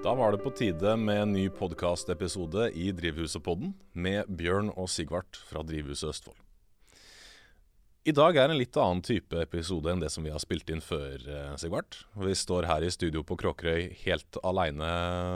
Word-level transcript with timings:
Da 0.00 0.14
var 0.14 0.32
det 0.32 0.38
på 0.40 0.50
tide 0.50 0.94
med 0.96 1.18
en 1.22 1.32
ny 1.36 1.42
podkastepisode 1.52 2.70
i 2.72 2.86
Drivhuset-podden 2.96 3.74
med 3.92 4.30
Bjørn 4.32 4.70
og 4.72 4.86
Sigvart 4.88 5.36
fra 5.44 5.60
Drivhuset 5.60 6.08
Østfold. 6.14 6.38
I 8.08 8.14
dag 8.16 8.38
er 8.40 8.48
en 8.48 8.56
litt 8.56 8.78
annen 8.80 9.04
type 9.04 9.36
episode 9.44 9.92
enn 9.92 10.00
det 10.00 10.08
som 10.14 10.24
vi 10.24 10.32
har 10.32 10.40
spilt 10.40 10.72
inn 10.72 10.80
før, 10.80 11.20
eh, 11.20 11.52
Sigvart. 11.60 11.98
Vi 12.16 12.32
står 12.32 12.64
her 12.70 12.80
i 12.80 12.88
studio 12.88 13.20
på 13.28 13.36
Kråkerøy 13.36 13.92
helt 14.06 14.40
aleine 14.40 14.88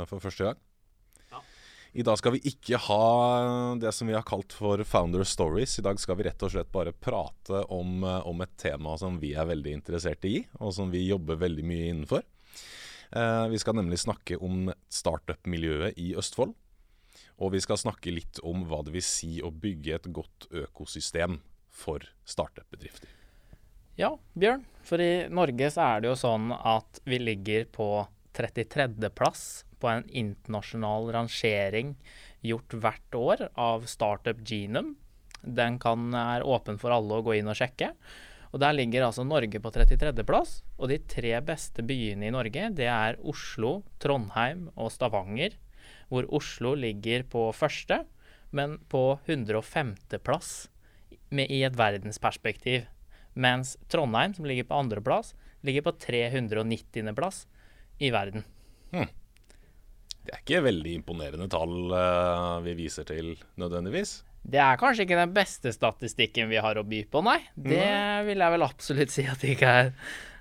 for 0.09 0.25
første 0.25 0.49
gang. 0.49 0.63
I 1.93 2.03
dag 2.03 2.17
skal 2.17 2.33
vi 2.33 2.41
ikke 2.49 2.81
ha 2.89 3.77
det 3.77 3.93
som 3.93 4.09
vi 4.09 4.17
har 4.17 4.25
kalt 4.25 4.57
for 4.57 4.81
Founder 4.83 5.29
Stories. 5.29 5.77
I 5.79 5.85
dag 5.85 6.01
skal 6.01 6.17
vi 6.17 6.25
rett 6.25 6.43
og 6.43 6.51
slett 6.57 6.73
bare 6.73 6.97
prate 6.97 7.67
om, 7.69 8.03
eh, 8.03 8.27
om 8.27 8.41
et 8.41 8.57
tema 8.57 8.97
som 8.97 9.21
vi 9.21 9.35
er 9.35 9.45
veldig 9.45 9.77
interessert 9.77 10.25
i, 10.25 10.47
og 10.59 10.73
som 10.73 10.91
vi 10.91 11.05
jobber 11.07 11.37
veldig 11.37 11.65
mye 11.69 11.93
innenfor. 11.93 12.25
Eh, 13.15 13.49
vi 13.49 13.59
skal 13.59 13.77
nemlig 13.79 14.01
snakke 14.03 14.39
om 14.43 14.73
startup-miljøet 14.91 15.99
i 16.03 16.15
Østfold. 16.19 16.55
Og 17.43 17.53
vi 17.55 17.61
skal 17.63 17.79
snakke 17.79 18.15
litt 18.15 18.41
om 18.47 18.65
hva 18.67 18.81
det 18.87 18.95
vil 18.95 19.07
si 19.07 19.37
å 19.43 19.53
bygge 19.55 19.99
et 19.99 20.09
godt 20.15 20.49
økosystem 20.51 21.39
for 21.71 22.03
startup-bedrifter. 22.27 23.11
Ja, 23.99 24.11
Bjørn. 24.35 24.65
For 24.85 25.01
i 25.03 25.27
Norge 25.31 25.71
så 25.71 25.85
er 25.87 26.03
det 26.03 26.11
jo 26.11 26.19
sånn 26.19 26.51
at 26.55 26.99
vi 27.07 27.21
ligger 27.23 27.69
på 27.71 27.89
33.-plass 28.35 29.65
på 29.79 29.91
en 29.93 30.07
internasjonal 30.11 31.13
rangering 31.15 31.95
gjort 32.45 32.75
hvert 32.75 33.19
år 33.19 33.47
av 33.55 33.87
Startup 33.91 34.43
Genome. 34.43 34.97
Den 35.45 35.79
kan, 35.79 36.09
er 36.17 36.47
åpen 36.47 36.81
for 36.81 36.95
alle 36.95 37.21
å 37.21 37.25
gå 37.25 37.37
inn 37.39 37.51
og 37.53 37.59
sjekke. 37.59 37.93
Og 38.55 38.61
Der 38.63 38.71
ligger 38.71 39.09
altså 39.09 39.25
Norge 39.27 39.59
på 39.59 39.71
33.-plass. 39.75 40.61
Og 40.79 40.89
de 40.93 41.01
tre 41.11 41.35
beste 41.43 41.83
byene 41.83 42.29
i 42.29 42.35
Norge 42.35 42.69
det 42.79 42.87
er 42.87 43.19
Oslo, 43.27 43.81
Trondheim 43.99 44.69
og 44.79 44.93
Stavanger. 44.95 45.57
Hvor 46.07 46.29
Oslo 46.31 46.77
ligger 46.79 47.25
på 47.27 47.49
første, 47.51 48.05
men 48.55 48.79
på 48.89 49.19
105.-plass 49.27 50.53
i 51.35 51.65
et 51.67 51.75
verdensperspektiv. 51.75 52.87
Mens 53.35 53.75
Trondheim, 53.91 54.37
som 54.37 54.47
ligger 54.47 54.69
på 54.71 54.79
andreplass, 54.79 55.35
ligger 55.67 55.89
på 55.89 55.97
390.-plass 56.07 57.47
i 57.99 58.13
verden. 58.15 58.47
Hmm. 58.95 59.11
Det 60.25 60.31
er 60.31 60.45
ikke 60.45 60.63
veldig 60.69 60.95
imponerende 61.01 61.51
tall 61.51 61.91
uh, 61.91 62.63
vi 62.65 62.77
viser 62.79 63.05
til, 63.09 63.35
nødvendigvis. 63.61 64.21
Det 64.45 64.61
er 64.61 64.79
kanskje 64.81 65.07
ikke 65.07 65.19
den 65.19 65.33
beste 65.35 65.73
statistikken 65.73 66.51
vi 66.51 66.61
har 66.61 66.77
å 66.77 66.85
by 66.87 67.01
på, 67.09 67.23
nei. 67.25 67.39
Det 67.57 67.89
vil 68.29 68.45
jeg 68.45 68.55
vel 68.55 68.67
absolutt 68.67 69.15
si 69.15 69.25
at 69.29 69.41
det 69.41 69.55
ikke 69.55 69.75
er. 69.81 69.93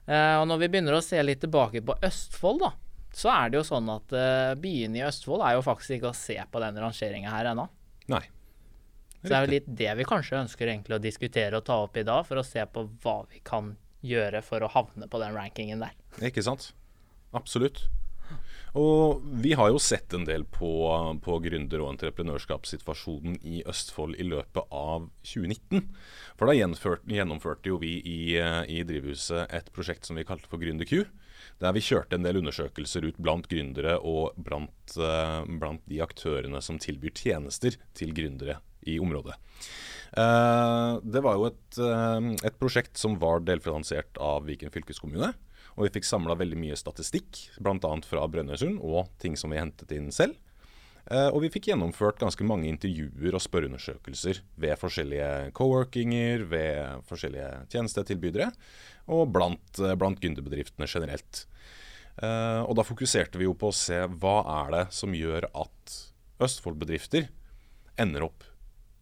Uh, 0.03 0.41
og 0.41 0.47
når 0.51 0.65
vi 0.65 0.69
begynner 0.73 0.97
å 0.97 1.03
se 1.03 1.21
litt 1.23 1.39
tilbake 1.43 1.79
på 1.87 1.95
Østfold, 2.03 2.65
da, 2.65 2.73
så 3.15 3.31
er 3.31 3.53
det 3.53 3.61
jo 3.61 3.65
sånn 3.69 3.87
at 3.93 4.15
uh, 4.17 4.55
byene 4.59 4.99
i 4.99 5.05
Østfold 5.07 5.45
er 5.47 5.55
jo 5.55 5.63
faktisk 5.63 5.95
ikke 5.97 6.11
å 6.11 6.17
se 6.17 6.35
på 6.35 6.63
den 6.65 6.81
rangeringa 6.83 7.31
her 7.31 7.53
ennå. 7.53 7.69
Nei. 8.11 8.25
Så 9.21 9.29
det 9.29 9.37
er 9.37 9.45
jo 9.45 9.53
litt 9.53 9.71
det 9.79 9.91
vi 9.95 10.05
kanskje 10.07 10.41
ønsker 10.41 10.67
egentlig 10.67 10.97
å 10.97 11.03
diskutere 11.03 11.61
og 11.61 11.63
ta 11.69 11.79
opp 11.85 11.95
i 11.95 12.03
dag, 12.03 12.27
for 12.27 12.41
å 12.41 12.43
se 12.43 12.65
på 12.67 12.83
hva 13.05 13.21
vi 13.31 13.39
kan 13.47 13.71
gjøre 14.03 14.43
for 14.43 14.65
å 14.65 14.71
havne 14.73 15.07
på 15.07 15.21
den 15.21 15.31
rankingen 15.37 15.85
der. 15.85 15.95
Ikke 16.27 16.43
sant. 16.43 16.73
Absolutt. 17.31 17.85
Og 18.73 19.21
vi 19.21 19.53
har 19.53 19.69
jo 19.69 19.81
sett 19.81 20.15
en 20.17 20.23
del 20.25 20.47
på, 20.49 20.71
på 21.21 21.35
gründer- 21.45 21.83
og 21.83 21.91
entreprenørskapssituasjonen 21.91 23.35
i 23.45 23.61
Østfold 23.69 24.17
i 24.17 24.25
løpet 24.25 24.73
av 24.73 25.05
2019. 25.21 25.83
For 26.39 26.49
da 26.49 26.55
gjennomførte 26.57 27.69
jo 27.69 27.77
vi 27.83 27.99
i, 28.01 28.17
i 28.41 28.79
Drivhuset 28.89 29.53
et 29.53 29.69
prosjekt 29.75 30.09
som 30.09 30.17
vi 30.17 30.25
kalte 30.25 30.49
for 30.49 30.61
GründerQ. 30.61 31.05
Der 31.61 31.75
vi 31.75 31.85
kjørte 31.85 32.17
en 32.17 32.25
del 32.25 32.41
undersøkelser 32.41 33.05
ut 33.05 33.21
blant 33.21 33.45
gründere 33.51 33.99
og 34.01 34.33
blant, 34.41 34.97
uh, 34.97 35.45
blant 35.45 35.85
de 35.85 36.01
aktørene 36.01 36.61
som 36.65 36.81
tilbyr 36.81 37.13
tjenester 37.13 37.77
til 37.93 38.15
gründere 38.17 38.57
i 38.89 38.97
området. 38.99 39.37
Uh, 40.17 40.97
det 41.05 41.21
var 41.25 41.37
jo 41.37 41.51
et, 41.51 41.77
uh, 41.77 42.33
et 42.41 42.57
prosjekt 42.57 42.97
som 42.97 43.19
var 43.21 43.45
delfinansiert 43.45 44.17
av 44.17 44.47
Viken 44.49 44.73
fylkeskommune. 44.73 45.33
Og 45.75 45.87
vi 45.87 45.93
fikk 45.97 46.07
samla 46.07 46.37
veldig 46.37 46.59
mye 46.59 46.77
statistikk, 46.77 47.39
bl.a. 47.63 47.93
fra 48.05 48.25
Brønnøysund, 48.29 48.81
og 48.83 49.09
ting 49.21 49.37
som 49.39 49.53
vi 49.53 49.61
hentet 49.61 49.93
inn 49.95 50.11
selv. 50.13 50.37
Eh, 51.11 51.29
og 51.33 51.41
vi 51.43 51.51
fikk 51.51 51.67
gjennomført 51.71 52.21
ganske 52.21 52.45
mange 52.47 52.69
intervjuer 52.71 53.35
og 53.35 53.43
spørreundersøkelser 53.43 54.39
ved 54.63 54.79
forskjellige 54.79 55.51
co-workinger, 55.57 56.45
ved 56.47 57.03
forskjellige 57.09 57.49
tjenestetilbydere, 57.73 58.51
og 59.11 59.33
blant, 59.35 59.79
eh, 59.79 59.97
blant 59.99 60.21
gründerbedriftene 60.23 60.87
generelt. 60.87 61.45
Eh, 62.21 62.61
og 62.63 62.77
da 62.77 62.85
fokuserte 62.87 63.41
vi 63.41 63.49
jo 63.49 63.57
på 63.57 63.71
å 63.71 63.75
se 63.75 63.99
hva 64.07 64.37
er 64.63 64.71
det 64.77 64.85
som 64.93 65.15
gjør 65.17 65.49
at 65.49 65.97
Østfold-bedrifter 66.43 67.27
ender 67.99 68.29
opp 68.29 68.45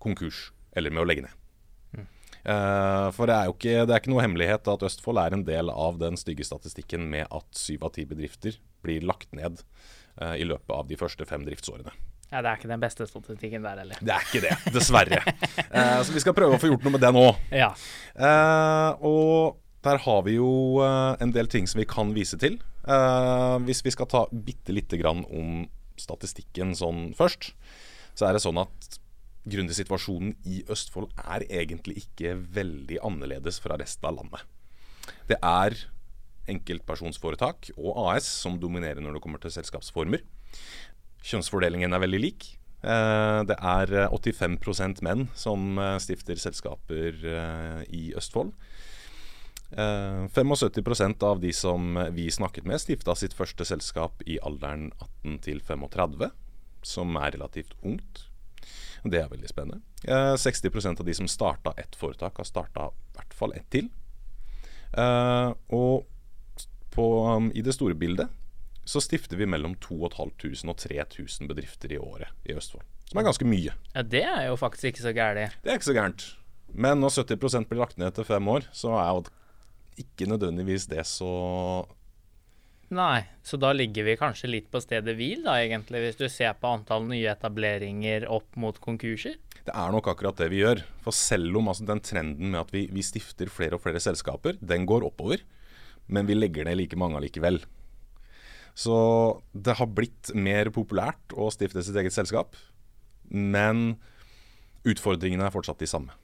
konkurs 0.02 0.52
eller 0.76 0.90
med 0.90 1.04
å 1.04 1.08
legge 1.08 1.28
ned. 1.28 1.41
Uh, 2.42 3.12
for 3.14 3.30
det 3.30 3.36
er 3.36 3.50
jo 3.50 3.54
ikke, 3.54 3.74
det 3.86 3.94
er 3.94 4.02
ikke 4.02 4.14
noe 4.14 4.24
hemmelighet 4.26 4.70
at 4.72 4.86
Østfold 4.88 5.20
er 5.22 5.36
en 5.38 5.44
del 5.46 5.70
av 5.70 6.00
den 6.02 6.18
stygge 6.18 6.46
statistikken 6.48 7.06
med 7.12 7.28
at 7.30 7.46
syv 7.58 7.86
av 7.86 7.94
ti 7.98 8.06
bedrifter 8.10 8.58
blir 8.82 9.06
lagt 9.06 9.30
ned 9.38 9.62
uh, 10.22 10.34
i 10.34 10.48
løpet 10.48 10.74
av 10.74 10.88
de 10.90 10.98
første 10.98 11.28
fem 11.30 11.46
driftsårene. 11.46 11.94
Ja, 12.32 12.40
Det 12.40 12.48
er 12.48 12.62
ikke 12.62 12.72
den 12.72 12.82
beste 12.82 13.06
statistikken 13.06 13.66
der 13.68 13.82
heller. 13.84 14.00
Det 14.00 14.14
er 14.16 14.26
ikke 14.26 14.42
det, 14.48 14.56
dessverre. 14.74 15.20
uh, 15.76 16.00
så 16.02 16.16
vi 16.16 16.24
skal 16.24 16.36
prøve 16.38 16.58
å 16.58 16.62
få 16.62 16.72
gjort 16.72 16.88
noe 16.88 16.96
med 16.96 17.04
det 17.04 17.12
nå. 17.14 17.28
Ja. 17.62 17.74
og 18.98 19.60
der 19.86 20.02
har 20.02 20.26
vi 20.26 20.38
jo 20.38 20.82
en 20.82 21.34
del 21.34 21.50
ting 21.50 21.66
som 21.70 21.82
vi 21.82 21.88
kan 21.90 22.14
vise 22.14 22.38
til. 22.38 22.60
hvis 23.66 23.82
vi 23.82 23.94
skal 23.94 24.06
ta 24.06 24.28
bitte 24.32 24.74
lite 24.74 24.98
grann 25.02 25.24
om 25.26 25.64
statistikken 25.98 26.76
sånn 26.78 27.16
først, 27.18 27.52
så 28.14 28.28
er 28.30 28.38
det 28.38 28.44
sånn 28.46 28.62
at 28.62 29.02
gründersituasjonen 29.50 30.36
i 30.46 30.62
Østfold 30.70 31.10
er 31.18 31.46
egentlig 31.50 32.04
ikke 32.04 32.36
veldig 32.54 33.00
annerledes 33.06 33.60
fra 33.64 33.78
resten 33.82 34.08
av 34.10 34.20
landet. 34.20 34.46
Det 35.30 35.40
er 35.42 35.78
enkeltpersonsforetak 36.52 37.72
og 37.78 38.00
AS 38.12 38.28
som 38.44 38.58
dominerer 38.62 39.02
når 39.02 39.18
det 39.18 39.24
kommer 39.24 39.42
til 39.42 39.54
selskapsformer. 39.54 40.24
Kjønnsfordelingen 41.26 41.94
er 41.94 42.04
veldig 42.04 42.22
lik. 42.22 42.48
Eh, 42.82 43.42
det 43.46 43.58
er 43.58 43.92
85% 44.10 45.04
menn 45.06 45.28
som 45.38 45.78
eh, 45.78 45.98
stifter 46.02 46.40
selskaper 46.42 47.20
eh, 47.22 47.84
i 47.94 48.10
Østfold. 48.18 48.56
75% 49.72 51.22
av 51.24 51.38
de 51.40 51.54
som 51.56 51.96
vi 52.12 52.26
snakket 52.28 52.66
med, 52.68 52.82
stifta 52.84 53.14
sitt 53.16 53.32
første 53.32 53.64
selskap 53.64 54.20
i 54.28 54.36
alderen 54.44 54.90
18 54.98 55.38
til 55.46 55.62
35, 55.64 56.28
som 56.84 57.16
er 57.16 57.38
relativt 57.38 57.78
ungt. 57.80 58.26
Det 59.04 59.18
er 59.22 59.30
veldig 59.32 59.50
spennende. 59.50 59.82
Eh, 60.04 60.36
60% 60.38 61.00
av 61.00 61.06
de 61.08 61.14
som 61.18 61.28
starta 61.28 61.74
ett 61.78 61.96
foretak, 61.98 62.38
har 62.38 62.48
starta 62.48 62.90
i 62.92 63.18
hvert 63.18 63.34
fall 63.34 63.56
ett 63.58 63.70
til. 63.74 63.90
Eh, 64.94 65.54
og 65.74 66.06
på, 66.92 67.08
um, 67.26 67.52
i 67.56 67.64
det 67.64 67.74
store 67.74 67.96
bildet 67.96 68.28
så 68.84 69.00
stifter 69.02 69.40
vi 69.40 69.48
mellom 69.48 69.78
2500 69.80 70.70
og 70.70 70.78
3000 70.82 71.48
bedrifter 71.48 71.94
i 71.94 72.00
året 72.02 72.34
i 72.44 72.56
Østfold. 72.58 72.84
Som 73.08 73.22
er 73.22 73.28
ganske 73.28 73.48
mye. 73.48 73.76
Ja, 73.94 74.04
Det 74.04 74.24
er 74.24 74.48
jo 74.50 74.58
faktisk 74.60 74.92
ikke 74.92 75.06
så 75.06 75.14
gærent. 75.16 75.56
Det 75.64 75.72
er 75.72 75.80
ikke 75.80 75.92
så 75.92 75.96
gærent. 75.96 76.26
Men 76.74 77.00
når 77.00 77.24
70 77.24 77.68
blir 77.70 77.80
lagt 77.80 77.98
ned 77.98 78.08
etter 78.12 78.28
fem 78.28 78.48
år, 78.48 78.68
så 78.72 78.96
er 79.00 79.10
jo 79.12 79.24
ikke 80.02 80.28
nødvendigvis 80.32 80.88
det 80.92 81.06
så 81.08 81.86
Nei, 82.92 83.24
så 83.48 83.56
da 83.56 83.70
ligger 83.72 84.04
vi 84.04 84.18
kanskje 84.20 84.50
litt 84.50 84.66
på 84.72 84.82
stedet 84.84 85.14
hvil, 85.16 85.46
da 85.46 85.56
egentlig, 85.64 86.02
hvis 86.04 86.18
du 86.20 86.26
ser 86.28 86.58
på 86.60 86.74
antall 86.76 87.06
nye 87.08 87.30
etableringer 87.32 88.26
opp 88.28 88.58
mot 88.60 88.76
konkurser? 88.84 89.38
Det 89.64 89.72
er 89.72 89.94
nok 89.94 90.10
akkurat 90.12 90.36
det 90.42 90.50
vi 90.52 90.60
gjør. 90.60 90.82
For 91.06 91.16
selv 91.16 91.56
om 91.62 91.70
altså, 91.72 91.86
den 91.88 92.02
trenden 92.04 92.52
med 92.52 92.60
at 92.60 92.74
vi, 92.76 92.88
vi, 92.92 93.06
stifter 93.06 93.52
flere 93.54 93.78
og 93.78 93.86
flere 93.86 94.02
selskaper, 94.04 94.60
den 94.60 94.88
går 94.90 95.06
oppover, 95.08 95.40
men 96.12 96.28
vi 96.28 96.36
legger 96.36 96.68
ned 96.68 96.82
like 96.82 97.00
mange 97.00 97.16
allikevel. 97.22 97.62
Så 98.76 98.98
det 99.54 99.78
har 99.80 99.88
blitt 99.88 100.34
mer 100.36 100.72
populært 100.76 101.32
å 101.32 101.48
stifte 101.54 101.84
sitt 101.86 101.96
eget 101.96 102.16
selskap, 102.16 102.60
men 103.32 104.02
utfordringene 104.84 105.48
er 105.48 105.56
fortsatt 105.56 105.80
de 105.80 105.88
samme. 105.88 106.16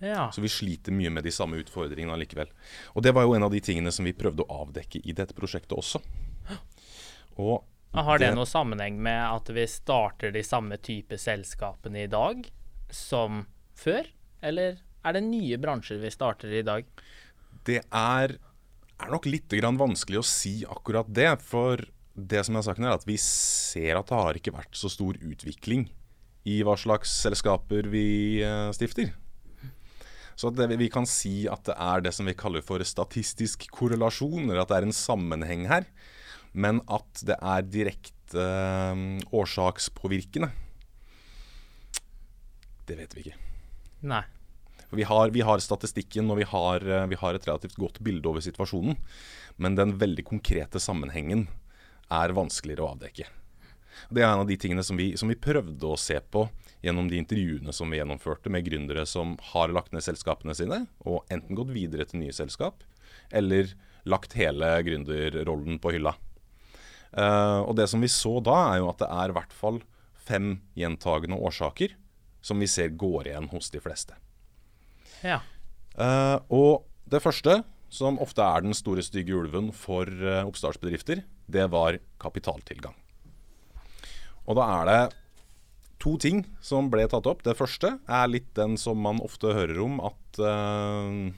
Ja. 0.00 0.30
Så 0.32 0.40
vi 0.40 0.48
sliter 0.48 0.94
mye 0.96 1.10
med 1.12 1.24
de 1.24 1.32
samme 1.34 1.60
utfordringene 1.60 2.14
allikevel. 2.16 2.48
Og 2.96 3.04
det 3.04 3.12
var 3.16 3.26
jo 3.26 3.34
en 3.36 3.44
av 3.44 3.52
de 3.52 3.60
tingene 3.64 3.92
som 3.92 4.08
vi 4.08 4.16
prøvde 4.16 4.46
å 4.46 4.62
avdekke 4.64 5.02
i 5.04 5.16
dette 5.16 5.36
prosjektet 5.36 5.76
også. 5.76 6.00
Og 7.40 7.60
har 7.92 8.20
det, 8.20 8.30
det 8.30 8.36
noe 8.38 8.48
sammenheng 8.48 9.00
med 9.02 9.20
at 9.20 9.50
vi 9.52 9.66
starter 9.68 10.32
de 10.34 10.42
samme 10.46 10.78
type 10.80 11.18
selskapene 11.18 12.04
i 12.06 12.10
dag 12.10 12.46
som 12.94 13.44
før? 13.78 14.08
Eller 14.40 14.80
er 15.04 15.16
det 15.16 15.24
nye 15.26 15.58
bransjer 15.60 16.00
vi 16.02 16.12
starter 16.12 16.52
i 16.54 16.64
dag? 16.66 16.86
Det 17.66 17.80
er, 17.84 18.36
er 18.36 19.12
nok 19.12 19.28
litt 19.28 19.52
vanskelig 19.52 20.20
å 20.20 20.26
si 20.26 20.60
akkurat 20.64 21.08
det. 21.08 21.32
For 21.44 21.82
det 22.14 22.44
som 22.44 22.54
jeg 22.54 22.62
har 22.62 22.68
sagt 22.70 22.84
er 22.84 22.94
at 22.94 23.08
vi 23.08 23.16
ser 23.20 23.98
at 23.98 24.08
det 24.08 24.20
har 24.22 24.38
ikke 24.38 24.56
vært 24.56 24.76
så 24.76 24.90
stor 24.92 25.18
utvikling 25.20 25.88
i 26.48 26.62
hva 26.64 26.76
slags 26.78 27.12
selskaper 27.20 27.90
vi 27.92 28.40
eh, 28.44 28.70
stifter. 28.76 29.12
Så 30.40 30.48
det, 30.56 30.70
vi 30.80 30.88
kan 30.92 31.04
si 31.08 31.44
at 31.52 31.66
det 31.68 31.76
er 31.76 32.00
det 32.04 32.14
som 32.16 32.28
vi 32.28 32.36
kaller 32.38 32.64
for 32.64 32.80
statistisk 32.86 33.66
korrelasjon, 33.76 34.46
eller 34.46 34.62
at 34.62 34.72
det 34.72 34.78
er 34.78 34.88
en 34.88 34.96
sammenheng 34.96 35.66
her. 35.68 35.84
Men 36.56 36.80
at 36.88 37.20
det 37.28 37.36
er 37.36 37.66
direkte 37.68 38.40
øh, 38.40 39.20
årsakspåvirkende, 39.36 40.48
det 42.88 42.96
vet 42.98 43.14
vi 43.14 43.26
ikke. 43.26 43.36
Nei. 44.10 44.22
Vi 44.90 45.04
har, 45.06 45.30
vi 45.30 45.42
har 45.46 45.60
statistikken 45.62 46.30
og 46.32 46.40
vi 46.40 46.46
har, 46.50 46.82
eh, 46.82 47.06
vi 47.06 47.18
har 47.20 47.36
et 47.36 47.44
relativt 47.46 47.76
godt 47.78 48.00
bilde 48.02 48.26
over 48.26 48.42
situasjonen. 48.42 48.96
Men 49.62 49.76
den 49.78 49.94
veldig 50.00 50.24
konkrete 50.26 50.82
sammenhengen 50.82 51.46
er 52.10 52.34
vanskeligere 52.34 52.86
å 52.86 52.96
avdekke. 52.96 53.28
Det 54.10 54.24
er 54.24 54.32
en 54.32 54.42
av 54.42 54.48
de 54.48 54.56
tingene 54.58 54.82
som 54.86 54.98
vi, 54.98 55.12
som 55.20 55.30
vi, 55.30 55.38
prøvde 55.38 55.86
å 55.86 55.98
se 56.00 56.16
på 56.32 56.48
gjennom 56.84 57.08
de 57.10 57.20
intervjuene 57.20 57.72
som 57.76 57.90
vi 57.92 58.00
gjennomførte 58.00 58.52
med 58.52 58.64
gründere 58.66 59.04
som 59.08 59.36
har 59.52 59.72
lagt 59.74 59.92
ned 59.94 60.04
selskapene 60.04 60.54
sine, 60.56 60.84
og 61.04 61.28
enten 61.32 61.58
gått 61.58 61.72
videre 61.74 62.06
til 62.08 62.22
nye 62.22 62.34
selskap, 62.34 62.84
eller 63.30 63.74
lagt 64.08 64.36
hele 64.38 64.72
gründerrollen 64.86 65.80
på 65.82 65.94
hylla. 65.96 66.14
Uh, 67.10 67.66
og 67.66 67.74
Det 67.76 67.88
som 67.90 68.02
vi 68.02 68.10
så 68.12 68.38
da, 68.44 68.56
er 68.70 68.80
jo 68.80 68.90
at 68.92 69.02
det 69.02 69.10
er 69.10 69.32
i 69.32 69.36
hvert 69.36 69.54
fall 69.54 69.80
fem 70.14 70.60
gjentagende 70.78 71.38
årsaker 71.40 71.96
som 72.40 72.60
vi 72.62 72.68
ser 72.70 72.94
går 72.96 73.28
igjen 73.28 73.50
hos 73.52 73.68
de 73.74 73.82
fleste. 73.82 74.16
Ja. 75.26 75.40
Uh, 75.98 76.38
og 76.48 76.86
det 77.10 77.20
første, 77.20 77.60
som 77.90 78.20
ofte 78.22 78.44
er 78.46 78.64
den 78.64 78.76
store 78.76 79.02
stygge 79.04 79.34
ulven 79.36 79.72
for 79.76 80.06
uh, 80.06 80.46
oppstartsbedrifter, 80.46 81.24
det 81.50 81.66
var 81.72 81.98
kapitaltilgang. 82.22 82.94
Og 84.46 84.56
da 84.56 84.68
er 84.78 84.88
det 84.88 85.00
to 86.00 86.16
ting 86.20 86.44
som 86.64 86.88
ble 86.92 87.04
tatt 87.10 87.28
opp. 87.28 87.44
Det 87.44 87.56
første 87.58 87.94
er 88.08 88.30
litt 88.30 88.48
den 88.56 88.76
som 88.80 89.00
man 89.04 89.20
ofte 89.24 89.52
hører 89.56 89.80
om, 89.84 89.98
at 90.04 90.40
uh, 90.40 91.30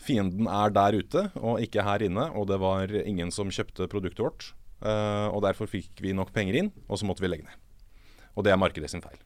fienden 0.00 0.48
er 0.50 0.72
der 0.74 0.96
ute 1.00 1.26
og 1.38 1.60
ikke 1.64 1.84
her 1.86 2.04
inne. 2.06 2.30
Og 2.36 2.48
det 2.50 2.60
var 2.62 2.92
ingen 3.02 3.32
som 3.34 3.52
kjøpte 3.52 3.90
produktet 3.92 4.24
vårt. 4.24 4.52
Uh, 4.80 5.28
og 5.34 5.44
derfor 5.44 5.68
fikk 5.68 6.00
vi 6.00 6.16
nok 6.16 6.32
penger 6.36 6.62
inn, 6.62 6.70
og 6.88 7.00
så 7.00 7.08
måtte 7.08 7.24
vi 7.24 7.30
legge 7.30 7.48
ned. 7.48 7.58
Og 8.38 8.46
det 8.46 8.54
er 8.54 8.60
markedet 8.60 8.92
sin 8.92 9.04
feil. 9.04 9.20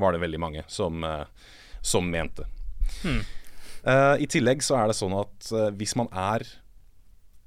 Var 0.00 0.14
det 0.14 0.22
veldig 0.24 0.40
mange 0.42 0.66
som, 0.72 1.04
uh, 1.06 1.28
som 1.84 2.08
mente. 2.10 2.48
Hmm. 3.02 3.22
I 3.82 4.28
tillegg 4.30 4.60
så 4.62 4.76
er 4.78 4.90
det 4.90 4.94
sånn 4.94 5.14
at 5.18 5.48
hvis 5.74 5.96
man 5.98 6.06
er 6.14 6.44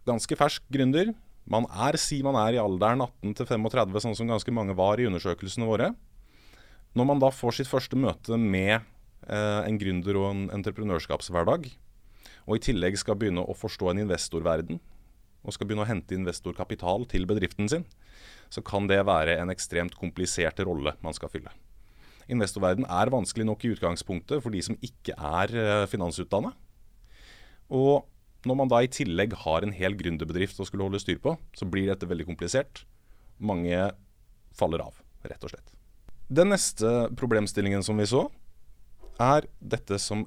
ganske 0.03 0.35
fersk 0.35 0.65
gründer, 0.73 1.13
man 1.47 1.67
er, 1.69 1.97
si 2.01 2.17
man 2.25 2.35
er 2.39 2.57
i 2.57 2.59
alderen 2.59 3.03
18 3.05 3.35
til 3.37 3.47
35, 3.47 4.01
sånn 4.03 4.17
som 4.17 4.31
ganske 4.33 4.53
mange 4.55 4.75
var 4.77 4.99
i 4.99 5.05
undersøkelsene 5.07 5.67
våre. 5.69 5.91
Når 6.95 7.07
man 7.09 7.19
da 7.19 7.27
får 7.33 7.57
sitt 7.57 7.67
første 7.67 7.97
møte 7.99 8.37
med 8.39 8.77
eh, 8.77 9.61
en 9.67 9.79
gründer 9.81 10.15
og 10.21 10.29
en 10.29 10.45
entreprenørskapshverdag, 10.55 11.67
og 12.45 12.55
i 12.55 12.63
tillegg 12.63 12.95
skal 13.01 13.17
begynne 13.19 13.43
å 13.43 13.55
forstå 13.57 13.91
en 13.91 14.05
investorverden, 14.05 14.79
og 15.45 15.53
skal 15.53 15.67
begynne 15.67 15.83
å 15.83 15.89
hente 15.89 16.15
investorkapital 16.15 17.03
til 17.11 17.27
bedriften 17.29 17.67
sin, 17.69 17.83
så 18.49 18.63
kan 18.65 18.87
det 18.87 19.01
være 19.09 19.35
en 19.41 19.51
ekstremt 19.51 19.97
komplisert 19.99 20.61
rolle 20.63 20.95
man 21.03 21.17
skal 21.17 21.33
fylle. 21.33 21.51
Investorverden 22.31 22.87
er 22.87 23.11
vanskelig 23.13 23.45
nok 23.51 23.67
i 23.67 23.75
utgangspunktet 23.75 24.41
for 24.41 24.55
de 24.55 24.63
som 24.65 24.79
ikke 24.79 25.17
er 25.19 25.51
eh, 25.51 25.85
finansutdanna. 25.91 26.55
Og 27.75 28.07
når 28.47 28.61
man 28.61 28.71
da 28.71 28.79
i 28.85 28.91
tillegg 28.93 29.35
har 29.43 29.65
en 29.65 29.75
hel 29.75 29.97
gründerbedrift 29.99 30.61
å 30.61 30.69
skulle 30.69 30.87
holde 30.87 31.01
styr 31.03 31.19
på, 31.21 31.35
så 31.57 31.67
blir 31.67 31.91
dette 31.91 32.07
veldig 32.07 32.29
komplisert. 32.29 32.85
Mange 33.35 33.89
faller 34.55 34.85
av, 34.85 35.01
rett 35.27 35.43
og 35.43 35.51
slett. 35.51 35.74
Den 36.27 36.49
neste 36.53 37.09
problemstillingen 37.17 37.83
som 37.85 37.97
vi 38.01 38.07
så, 38.09 38.25
er 39.21 39.45
dette 39.59 39.99
som 40.01 40.25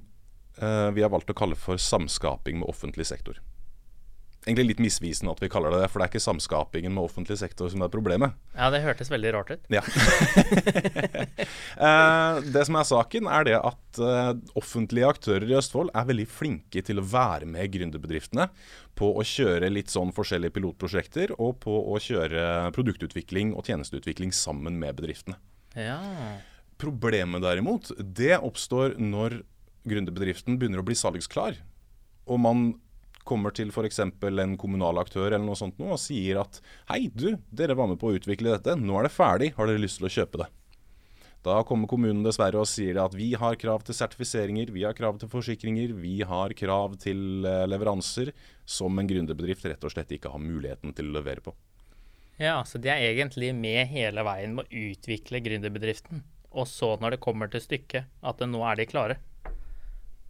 eh, 0.61 0.89
vi 0.95 1.03
har 1.05 1.13
valgt 1.13 1.31
å 1.33 1.37
kalle 1.37 1.59
for 1.59 1.81
samskaping 1.83 2.61
med 2.61 2.71
offentlig 2.71 3.09
sektor 3.09 3.41
egentlig 4.49 4.73
litt 4.73 4.83
misvisende 4.83 5.33
at 5.33 5.43
vi 5.43 5.51
kaller 5.53 5.75
det 5.75 5.83
det, 5.83 5.89
for 5.91 6.01
det 6.01 6.07
er 6.07 6.13
ikke 6.13 6.25
samskapingen 6.25 6.95
med 6.95 7.05
offentlig 7.05 7.39
sektor 7.41 7.71
som 7.73 7.83
er 7.85 7.93
problemet. 7.93 8.37
Ja, 8.57 8.71
det 8.73 8.83
hørtes 8.85 9.11
veldig 9.13 9.35
rart 9.37 9.55
ut. 9.55 9.69
Ja. 9.73 9.85
Eh, 11.79 12.39
det 12.51 12.65
som 12.67 12.75
er 12.75 12.87
saken, 12.89 13.29
er 13.31 13.45
det 13.47 13.55
at 13.55 13.99
uh, 14.03 14.33
offentlige 14.59 15.07
aktører 15.07 15.45
i 15.47 15.55
Østfold 15.55 15.93
er 15.95 16.09
veldig 16.09 16.25
flinke 16.27 16.83
til 16.83 16.99
å 16.99 17.05
være 17.07 17.47
med 17.47 17.71
gründerbedriftene 17.71 18.49
på 18.99 19.13
å 19.15 19.23
kjøre 19.23 19.71
litt 19.71 19.93
sånn 19.93 20.11
forskjellige 20.17 20.57
pilotprosjekter, 20.57 21.37
og 21.39 21.61
på 21.63 21.77
å 21.93 22.01
kjøre 22.03 22.73
produktutvikling 22.75 23.55
og 23.55 23.71
tjenesteutvikling 23.71 24.35
sammen 24.35 24.81
med 24.83 24.99
bedriftene. 24.99 25.39
Ja. 25.77 26.01
Problemet 26.79 27.43
derimot, 27.43 27.91
det 27.99 28.37
oppstår 28.39 28.97
når 29.03 29.41
gründerbedriften 29.89 30.59
begynner 30.59 30.83
å 30.83 30.87
bli 30.87 30.97
salgsklar. 30.99 31.59
Og 32.29 32.41
man 32.41 32.69
kommer 33.29 33.53
til 33.53 33.73
f.eks. 33.73 34.01
en 34.01 34.55
kommunal 34.61 35.01
aktør 35.03 35.29
eller 35.29 35.45
noe 35.45 35.59
sånt 35.59 35.81
nå, 35.81 35.91
og 35.93 36.01
sier 36.01 36.41
at 36.41 36.63
hei, 36.93 37.09
du, 37.13 37.35
dere 37.51 37.77
var 37.77 37.91
med 37.91 38.01
på 38.01 38.13
å 38.13 38.17
utvikle 38.17 38.55
dette, 38.55 38.79
nå 38.79 38.97
er 38.99 39.09
det 39.09 39.17
ferdig, 39.17 39.53
har 39.59 39.69
dere 39.69 39.83
lyst 39.83 40.01
til 40.01 40.09
å 40.09 40.15
kjøpe 40.15 40.43
det? 40.45 40.49
Da 41.47 41.61
kommer 41.63 41.89
kommunen 41.89 42.25
dessverre 42.27 42.59
og 42.59 42.67
sier 42.67 42.99
at 42.99 43.15
vi 43.15 43.31
har 43.39 43.57
krav 43.61 43.85
til 43.87 43.95
sertifiseringer, 43.95 44.73
vi 44.75 44.83
har 44.83 44.97
krav 44.99 45.21
til 45.21 45.31
forsikringer, 45.31 45.93
vi 45.95 46.19
har 46.27 46.55
krav 46.59 46.97
til 47.01 47.47
eh, 47.47 47.63
leveranser 47.71 48.33
som 48.67 48.99
en 48.99 49.09
gründerbedrift 49.09 49.69
rett 49.71 49.87
og 49.87 49.95
slett 49.95 50.17
ikke 50.17 50.33
har 50.33 50.43
muligheten 50.43 50.97
til 50.99 51.13
å 51.13 51.19
levere 51.21 51.45
på. 51.45 51.55
Ja, 52.39 52.61
så 52.65 52.79
de 52.79 52.91
er 52.93 53.03
egentlig 53.11 53.51
med 53.57 53.89
hele 53.91 54.23
veien 54.27 54.55
med 54.55 54.69
å 54.69 54.83
utvikle 54.91 55.43
gründerbedriften. 55.43 56.23
Og 56.55 56.69
så 56.71 56.95
når 57.03 57.17
det 57.17 57.25
kommer 57.25 57.51
til 57.51 57.63
stykket, 57.63 58.07
at 58.23 58.45
nå 58.47 58.63
er 58.67 58.79
de 58.79 58.87
klare, 58.89 59.19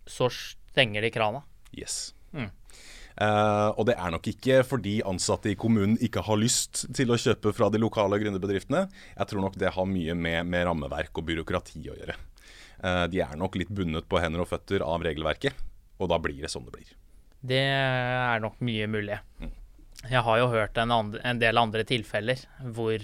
så 0.08 0.30
stenger 0.32 1.04
de 1.04 1.12
krana. 1.12 1.42
Yes. 1.76 2.14
Mm. 2.32 2.48
Uh, 3.18 3.74
og 3.74 3.88
det 3.88 3.96
er 3.98 4.12
nok 4.14 4.28
ikke 4.30 4.60
fordi 4.62 5.00
ansatte 5.08 5.50
i 5.50 5.56
kommunen 5.58 5.96
ikke 6.04 6.22
har 6.22 6.38
lyst 6.38 6.84
til 6.94 7.10
å 7.10 7.18
kjøpe 7.18 7.50
fra 7.56 7.66
de 7.74 7.80
lokale 7.82 8.20
gründerbedriftene. 8.22 8.84
Jeg 9.16 9.30
tror 9.30 9.42
nok 9.42 9.58
det 9.58 9.74
har 9.74 9.90
mye 9.90 10.14
med, 10.14 10.46
med 10.46 10.68
rammeverk 10.68 11.18
og 11.18 11.26
byråkrati 11.28 11.82
å 11.90 11.96
gjøre. 11.98 12.16
Uh, 12.78 13.04
de 13.10 13.24
er 13.24 13.34
nok 13.40 13.58
litt 13.58 13.72
bundet 13.74 14.06
på 14.08 14.22
hender 14.22 14.44
og 14.44 14.52
føtter 14.52 14.86
av 14.86 15.02
regelverket, 15.04 15.58
og 15.98 16.12
da 16.12 16.20
blir 16.22 16.40
det 16.44 16.52
som 16.52 16.64
det 16.64 16.76
blir. 16.76 16.94
Det 17.42 17.58
er 17.58 18.38
nok 18.42 18.62
mye 18.66 18.86
mulig. 18.90 19.18
Mm. 19.42 19.56
Jeg 20.06 20.22
har 20.22 20.38
jo 20.38 20.50
hørt 20.52 20.78
en, 20.78 20.92
andre, 20.94 21.20
en 21.26 21.40
del 21.42 21.58
andre 21.58 21.82
tilfeller 21.86 22.44
hvor 22.62 23.02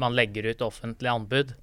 man 0.00 0.16
legger 0.16 0.50
ut 0.50 0.64
offentlig 0.66 1.08
anbud, 1.08 1.54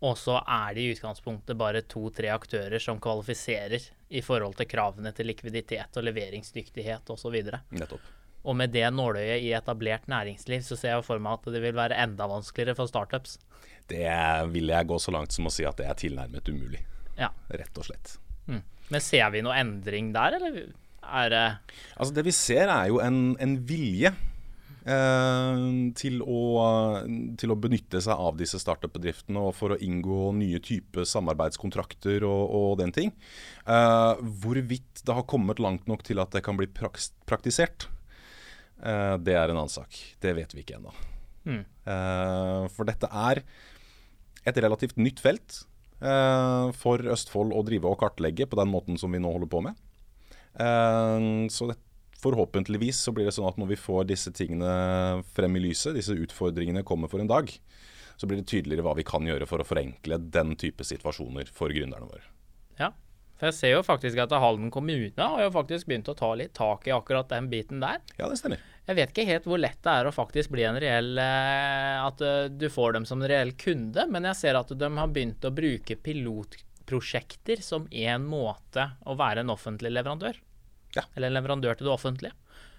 og 0.00 0.16
så 0.18 0.38
er 0.40 0.74
det 0.76 0.84
i 0.84 0.92
utgangspunktet 0.94 1.58
bare 1.60 1.82
to-tre 1.88 2.30
aktører 2.32 2.80
som 2.82 3.00
kvalifiserer 3.00 3.90
i 4.08 4.22
forhold 4.24 4.56
til 4.58 4.68
kravene 4.68 5.12
til 5.16 5.28
likviditet 5.28 5.96
og 5.96 6.06
leveringsdyktighet 6.08 7.12
osv. 7.12 7.36
Nettopp. 7.76 8.08
Og 8.48 8.56
med 8.56 8.72
det 8.72 8.86
nåløyet 8.96 9.44
i 9.44 9.52
etablert 9.52 10.06
næringsliv, 10.08 10.64
så 10.64 10.76
ser 10.78 10.94
jeg 10.94 11.04
for 11.04 11.20
meg 11.20 11.36
at 11.36 11.52
det 11.52 11.60
vil 11.60 11.76
være 11.76 11.98
enda 12.00 12.28
vanskeligere 12.30 12.78
for 12.78 12.88
startups. 12.88 13.36
Det 13.90 14.08
vil 14.54 14.72
jeg 14.72 14.88
gå 14.88 14.98
så 15.02 15.12
langt 15.12 15.36
som 15.36 15.48
å 15.48 15.52
si 15.52 15.66
at 15.68 15.76
det 15.80 15.88
er 15.90 15.98
tilnærmet 16.00 16.48
umulig. 16.48 16.80
Ja. 17.18 17.28
Rett 17.52 17.76
og 17.76 17.90
slett. 17.90 18.14
Mm. 18.48 18.62
Men 18.88 19.04
ser 19.04 19.28
vi 19.34 19.44
noe 19.44 19.58
endring 19.60 20.14
der, 20.16 20.38
eller 20.40 20.62
er 21.00 21.30
det 21.32 21.46
Altså 21.96 22.14
Det 22.14 22.24
vi 22.26 22.34
ser, 22.34 22.68
er 22.68 22.90
jo 22.92 23.00
en, 23.02 23.36
en 23.40 23.56
vilje 23.66 24.12
Eh, 24.80 25.62
til 26.00 26.22
å, 26.24 26.40
til, 27.36 27.52
å, 27.52 27.58
benytte 27.60 28.00
seg 28.00 28.16
av 28.16 28.38
disse 28.40 28.56
startup-bedriftene 28.62 29.42
og 29.50 29.52
for 29.58 29.74
å 29.74 29.80
inngå 29.84 30.30
nye 30.38 30.60
typer 30.64 31.04
samarbeidskontrakter 31.08 32.24
og, 32.24 32.42
og, 32.48 32.70
den 32.80 32.94
ting. 32.96 33.12
Eh, 33.68 34.22
hvorvidt 34.42 35.04
det 35.04 35.16
har 35.16 35.28
kommet 35.28 35.60
langt 35.60 35.88
nok 35.90 36.04
til 36.06 36.22
at 36.22 36.32
det 36.32 36.44
kan 36.46 36.56
bli 36.58 36.68
praktisert, 36.72 37.90
eh, 38.80 39.16
det 39.20 39.36
er 39.36 39.50
en 39.52 39.60
annen 39.60 39.72
sak. 39.72 40.00
Det 40.22 40.34
vet 40.38 40.56
vi 40.56 40.64
ikke 40.64 40.80
ennå. 40.80 40.96
Mm. 41.40 41.62
for 42.68 42.84
dette 42.84 43.08
er 43.08 43.38
et 44.44 44.58
relativt 44.60 44.98
nytt 45.00 45.22
felt 45.24 45.54
for 46.76 47.00
Østfold 47.14 47.54
å 47.56 47.62
drive 47.64 47.88
og 47.88 47.96
kartlegge 48.02 48.44
på 48.44 48.58
den 48.60 48.68
måten 48.68 49.00
som 49.00 49.16
vi 49.16 49.22
nå 49.24 49.32
holder 49.32 49.48
på 49.48 49.62
med. 49.64 49.78
Så 50.56 51.66
det, 51.70 51.76
forhåpentligvis 52.20 52.98
så 53.06 53.12
blir 53.14 53.28
det 53.28 53.34
sånn 53.36 53.48
at 53.48 53.58
når 53.60 53.72
vi 53.72 53.80
får 53.80 54.08
disse 54.10 54.32
tingene 54.36 55.22
frem 55.34 55.56
i 55.56 55.62
lyset, 55.68 55.94
disse 55.96 56.16
utfordringene 56.16 56.84
kommer 56.86 57.10
for 57.12 57.22
en 57.22 57.30
dag, 57.30 57.52
så 58.20 58.28
blir 58.28 58.42
det 58.42 58.50
tydeligere 58.50 58.84
hva 58.84 58.96
vi 58.98 59.06
kan 59.08 59.24
gjøre 59.24 59.48
for 59.48 59.62
å 59.62 59.66
forenkle 59.66 60.18
den 60.32 60.52
type 60.60 60.84
situasjoner 60.84 61.48
for 61.56 61.72
gründerne 61.72 62.10
våre. 62.10 62.26
Ja, 62.80 62.90
for 63.40 63.48
jeg 63.48 63.56
ser 63.56 63.72
jo 63.72 63.84
faktisk 63.86 64.20
at 64.20 64.34
Halden 64.36 64.68
kommune 64.74 65.28
har 65.32 65.46
jo 65.46 65.54
faktisk 65.54 65.88
begynt 65.88 66.10
å 66.12 66.16
ta 66.18 66.34
litt 66.36 66.52
tak 66.58 66.84
i 66.90 66.92
akkurat 66.92 67.30
den 67.32 67.48
biten 67.52 67.80
der. 67.80 68.02
Ja, 68.18 68.28
det 68.28 68.36
stemmer. 68.42 68.60
Jeg 68.90 68.98
vet 68.98 69.14
ikke 69.14 69.28
helt 69.28 69.48
hvor 69.48 69.60
lett 69.62 69.80
det 69.86 69.94
er 69.94 70.08
å 70.08 70.12
faktisk 70.12 70.52
bli 70.52 70.64
en 70.66 70.78
reell 70.82 71.18
eh, 71.20 71.96
At 72.02 72.20
eh, 72.24 72.48
du 72.50 72.66
får 72.72 72.96
dem 72.96 73.04
som 73.06 73.20
en 73.22 73.30
reell 73.30 73.52
kunde, 73.60 74.04
men 74.10 74.26
jeg 74.28 74.38
ser 74.40 74.58
at 74.58 74.72
de 74.76 74.88
har 74.96 75.12
begynt 75.14 75.46
å 75.46 75.52
bruke 75.54 75.96
pilotprosjekter 76.90 77.62
som 77.62 77.88
en 77.90 78.26
måte 78.26 78.90
å 79.06 79.14
være 79.14 79.40
en 79.40 79.50
offentlig 79.50 79.92
leverandør. 79.92 80.40
Ja. 80.94 81.04
Eller 81.14 81.28
en 81.28 81.34
leverandør 81.34 81.74
til 81.78 81.86
det 81.86 81.92
offentlige. 81.92 82.32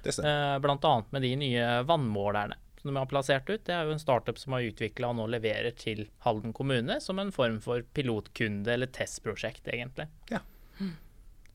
Det 0.03 0.17
eh, 0.19 0.59
Blant 0.59 0.83
annet 0.85 1.11
med 1.11 1.21
de 1.21 1.35
nye 1.35 1.83
vannmålerne 1.83 2.55
som 2.81 2.93
de 2.93 2.97
har 2.97 3.05
plassert 3.05 3.49
ut. 3.49 3.63
Det 3.65 3.73
er 3.73 3.85
jo 3.85 3.93
en 3.93 4.01
startup 4.01 4.37
som 4.37 4.53
har 4.53 4.65
utvikla 4.65 5.11
og 5.11 5.19
nå 5.19 5.27
leverer 5.29 5.71
til 5.77 6.07
Halden 6.25 6.53
kommune 6.53 6.99
som 6.99 7.19
en 7.19 7.31
form 7.31 7.61
for 7.61 7.83
pilotkunde 7.93 8.73
eller 8.73 8.87
testprosjekt, 8.87 9.67
egentlig. 9.67 10.07
Ja. 10.31 10.41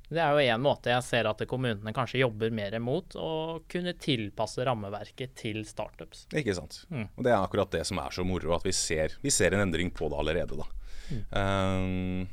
Det 0.08 0.22
er 0.22 0.36
jo 0.36 0.54
en 0.54 0.62
måte 0.62 0.92
jeg 0.92 1.02
ser 1.02 1.26
at 1.26 1.40
kommunene 1.50 1.90
kanskje 1.90 2.20
jobber 2.20 2.52
mer 2.54 2.76
mot, 2.78 3.16
å 3.18 3.58
kunne 3.66 3.96
tilpasse 3.98 4.62
rammeverket 4.62 5.34
til 5.34 5.64
startups. 5.66 6.28
Ikke 6.30 6.54
sant. 6.54 6.84
Mm. 6.94 7.08
Og 7.16 7.26
Det 7.26 7.32
er 7.32 7.40
akkurat 7.40 7.74
det 7.74 7.82
som 7.88 7.98
er 7.98 8.14
så 8.14 8.22
moro, 8.22 8.54
at 8.54 8.62
vi 8.62 8.70
ser, 8.70 9.18
vi 9.18 9.34
ser 9.34 9.56
en 9.56 9.64
endring 9.66 9.90
på 9.90 10.06
det 10.12 10.20
allerede. 10.22 10.60
da. 10.62 10.68
Mm. 11.10 11.24
Um, 11.32 12.28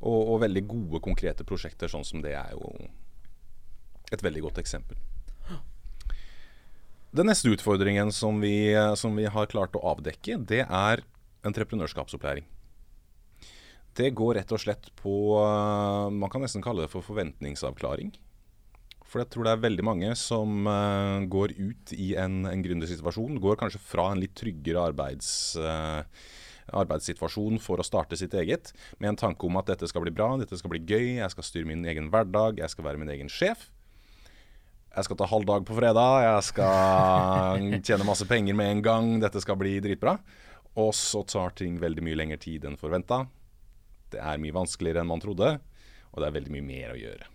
og, 0.00 0.20
og, 0.20 0.36
veldig 0.44 0.64
gode, 0.68 1.00
konkrete 1.04 1.44
prosjekter 1.46 1.90
sånn 1.92 2.06
som 2.06 2.22
det 2.24 2.34
er 2.38 2.54
jo 2.56 2.72
et 4.10 4.22
veldig 4.24 4.46
godt 4.48 4.60
eksempel. 4.62 4.98
Den 7.10 7.26
neste 7.26 7.50
utfordringen 7.50 8.12
som 8.14 8.38
vi, 8.42 8.72
som 8.96 9.16
vi 9.18 9.26
har 9.26 9.50
klart 9.50 9.74
å 9.74 9.82
avdekke, 9.92 10.38
det 10.46 10.62
er 10.64 11.02
entreprenørskapsopplæring. 11.46 12.46
Det 13.98 14.12
går 14.14 14.36
rett 14.38 14.52
og 14.54 14.62
slett 14.62 14.92
på 15.00 15.12
Man 16.14 16.30
kan 16.30 16.44
nesten 16.44 16.62
kalle 16.62 16.86
det 16.86 16.92
for 16.92 17.02
forventningsavklaring. 17.02 18.12
For 19.10 19.24
jeg 19.24 19.32
tror 19.32 19.46
det 19.46 19.52
er 19.56 19.64
veldig 19.64 19.84
mange 19.86 20.10
som 20.18 20.68
uh, 20.70 21.18
går 21.26 21.56
ut 21.58 21.94
i 21.96 22.12
en, 22.20 22.44
en 22.46 22.62
gründersituasjon. 22.62 23.40
Går 23.42 23.58
kanskje 23.58 23.82
fra 23.82 24.12
en 24.12 24.20
litt 24.22 24.36
tryggere 24.38 24.84
arbeids, 24.92 25.32
uh, 25.58 26.06
arbeidssituasjon 26.76 27.60
for 27.62 27.80
å 27.80 27.86
starte 27.86 28.18
sitt 28.18 28.34
eget, 28.38 28.72
med 28.98 29.12
en 29.12 29.20
tanke 29.24 29.46
om 29.46 29.58
at 29.60 29.70
dette 29.70 29.88
skal 29.90 30.04
bli 30.04 30.14
bra, 30.14 30.32
dette 30.40 30.58
skal 30.60 30.72
bli 30.74 30.82
gøy, 30.84 31.20
jeg 31.20 31.34
skal 31.34 31.46
styre 31.46 31.70
min 31.70 31.84
egen 31.88 32.10
hverdag, 32.12 32.60
jeg 32.62 32.72
skal 32.72 32.86
være 32.88 33.02
min 33.02 33.12
egen 33.16 33.32
sjef. 33.32 33.68
Jeg 34.90 35.06
skal 35.06 35.20
ta 35.20 35.28
halv 35.30 35.46
dag 35.46 35.66
på 35.66 35.76
fredag, 35.78 36.14
jeg 36.26 36.46
skal 36.48 37.66
tjene 37.86 38.06
masse 38.08 38.26
penger 38.30 38.56
med 38.58 38.74
en 38.74 38.86
gang, 38.86 39.10
dette 39.22 39.42
skal 39.42 39.58
bli 39.60 39.76
dritbra. 39.82 40.16
Og 40.78 40.94
så 40.94 41.22
tar 41.26 41.54
ting 41.58 41.78
veldig 41.82 42.02
mye 42.06 42.18
lengre 42.18 42.38
tid 42.42 42.66
enn 42.66 42.78
forventa. 42.78 43.24
Det 44.10 44.22
er 44.22 44.40
mye 44.42 44.54
vanskeligere 44.54 45.02
enn 45.02 45.10
man 45.10 45.22
trodde, 45.22 45.56
og 46.10 46.18
det 46.18 46.26
er 46.26 46.38
veldig 46.38 46.54
mye 46.56 46.66
mer 46.66 46.94
å 46.94 46.98
gjøre. 46.98 47.30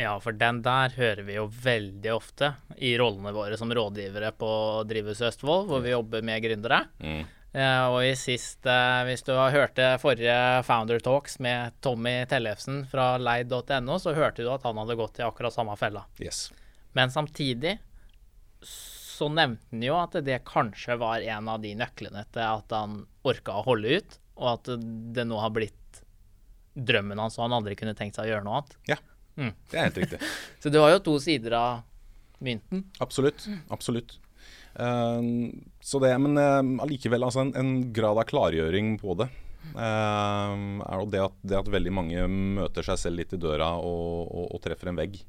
Ja, 0.00 0.16
for 0.18 0.34
den 0.34 0.58
der 0.64 0.90
hører 0.96 1.22
vi 1.22 1.36
jo 1.36 1.44
veldig 1.46 2.10
ofte 2.10 2.50
i 2.82 2.96
rollene 2.98 3.30
våre 3.34 3.58
som 3.58 3.70
rådgivere 3.70 4.32
på 4.34 4.50
Drivhus 4.90 5.22
Østfold, 5.22 5.68
hvor 5.70 5.84
vi 5.84 5.92
jobber 5.92 6.24
med 6.26 6.42
gründere. 6.42 6.80
Mm. 6.98 7.22
Ja, 7.54 7.86
og 7.94 8.00
i 8.02 8.16
sist, 8.18 8.66
eh, 8.66 9.00
hvis 9.06 9.22
du 9.22 9.30
har 9.36 9.54
hørt 9.54 9.76
det 9.78 9.92
forrige 10.02 10.62
Founder 10.66 10.98
Talks 10.98 11.38
med 11.38 11.76
Tommy 11.86 12.24
Tellefsen 12.26 12.80
fra 12.90 13.12
leid.no, 13.22 13.98
så 14.02 14.14
hørte 14.16 14.42
du 14.42 14.50
at 14.50 14.66
han 14.66 14.80
hadde 14.82 14.96
gått 14.98 15.20
i 15.20 15.26
akkurat 15.26 15.54
samme 15.54 15.76
fella. 15.78 16.02
Yes. 16.18 16.48
Men 16.98 17.14
samtidig 17.14 17.76
så 18.66 19.28
nevnte 19.30 19.70
han 19.70 19.86
jo 19.86 19.94
at 20.00 20.18
det 20.26 20.40
kanskje 20.48 20.98
var 20.98 21.22
en 21.22 21.52
av 21.52 21.62
de 21.62 21.76
nøklene 21.78 22.24
til 22.34 22.42
at 22.42 22.74
han 22.74 23.04
orka 23.22 23.60
å 23.60 23.66
holde 23.68 24.00
ut, 24.00 24.18
og 24.34 24.50
at 24.56 24.74
det 25.14 25.26
nå 25.30 25.38
har 25.38 25.54
blitt 25.54 26.02
drømmen 26.74 27.22
hans, 27.22 27.38
og 27.38 27.46
han 27.46 27.54
aldri 27.60 27.78
kunne 27.78 27.94
tenkt 27.94 28.18
seg 28.18 28.26
å 28.26 28.32
gjøre 28.32 28.48
noe 28.48 28.58
annet. 28.58 28.76
Ja, 28.90 28.98
mm. 29.38 29.54
det 29.70 29.78
er 29.78 29.86
helt 29.86 30.02
riktig. 30.02 30.22
så 30.64 30.74
du 30.74 30.80
har 30.82 30.96
jo 30.96 31.04
to 31.06 31.16
sider 31.22 31.54
av 31.54 31.84
mynten. 32.42 32.82
Absolutt. 32.98 33.46
Absolutt. 33.70 34.18
Uh, 34.74 35.54
så 35.80 36.00
det, 36.02 36.10
Men 36.18 36.38
uh, 36.38 36.82
allikevel, 36.82 37.22
altså 37.22 37.44
en, 37.44 37.54
en, 37.58 37.74
grad 37.94 38.18
av 38.18 38.26
klargjøring 38.30 38.96
på 39.02 39.16
det. 39.20 39.28
Uh, 39.74 40.80
er 40.84 41.00
jo 41.00 41.10
det 41.12 41.22
at, 41.24 41.36
det 41.46 41.60
at, 41.60 41.70
veldig 41.72 41.92
mange 41.94 42.26
møter 42.28 42.86
seg 42.86 43.00
selv 43.00 43.22
litt 43.22 43.32
i 43.32 43.40
døra 43.40 43.74
og, 43.78 44.26
og, 44.26 44.48
og 44.56 44.64
treffer 44.64 44.92
en 44.92 45.00
vegg 45.00 45.22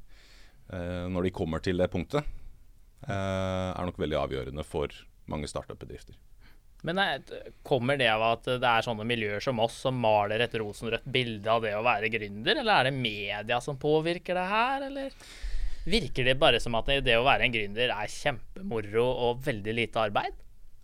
når 0.66 1.22
de 1.22 1.30
kommer 1.30 1.60
til 1.62 1.78
det 1.78 1.86
punktet, 1.92 2.26
er 3.06 3.86
nok 3.86 4.00
veldig 4.02 4.16
avgjørende 4.18 4.64
for 4.66 4.90
mange 5.30 5.46
startup-bedrifter. 5.46 6.16
Men 6.82 6.98
Kommer 7.62 7.94
det 8.00 8.08
av 8.10 8.24
at 8.32 8.48
det 8.48 8.66
er 8.66 8.82
sånne 8.82 9.06
miljøer 9.06 9.44
som 9.44 9.62
oss 9.62 9.76
som 9.84 9.94
maler 10.02 10.42
et 10.42 10.56
rosenrødt 10.58 11.06
bilde 11.06 11.52
av 11.54 11.62
det 11.62 11.76
å 11.78 11.84
være 11.86 12.10
gründer, 12.10 12.58
eller 12.64 12.80
er 12.80 12.90
det 12.90 12.98
media 12.98 13.60
som 13.62 13.78
påvirker 13.78 14.34
det 14.34 14.48
her, 14.50 14.88
eller 14.88 15.14
virker 15.86 16.26
det 16.26 16.36
bare 16.40 16.60
som 16.62 16.76
at 16.78 16.90
det 17.04 17.16
å 17.18 17.24
være 17.26 17.46
en 17.46 17.54
gründer 17.54 17.94
er 17.94 18.12
kjempemoro 18.12 19.06
og 19.06 19.40
veldig 19.46 19.76
lite 19.78 20.04
arbeid? 20.08 20.36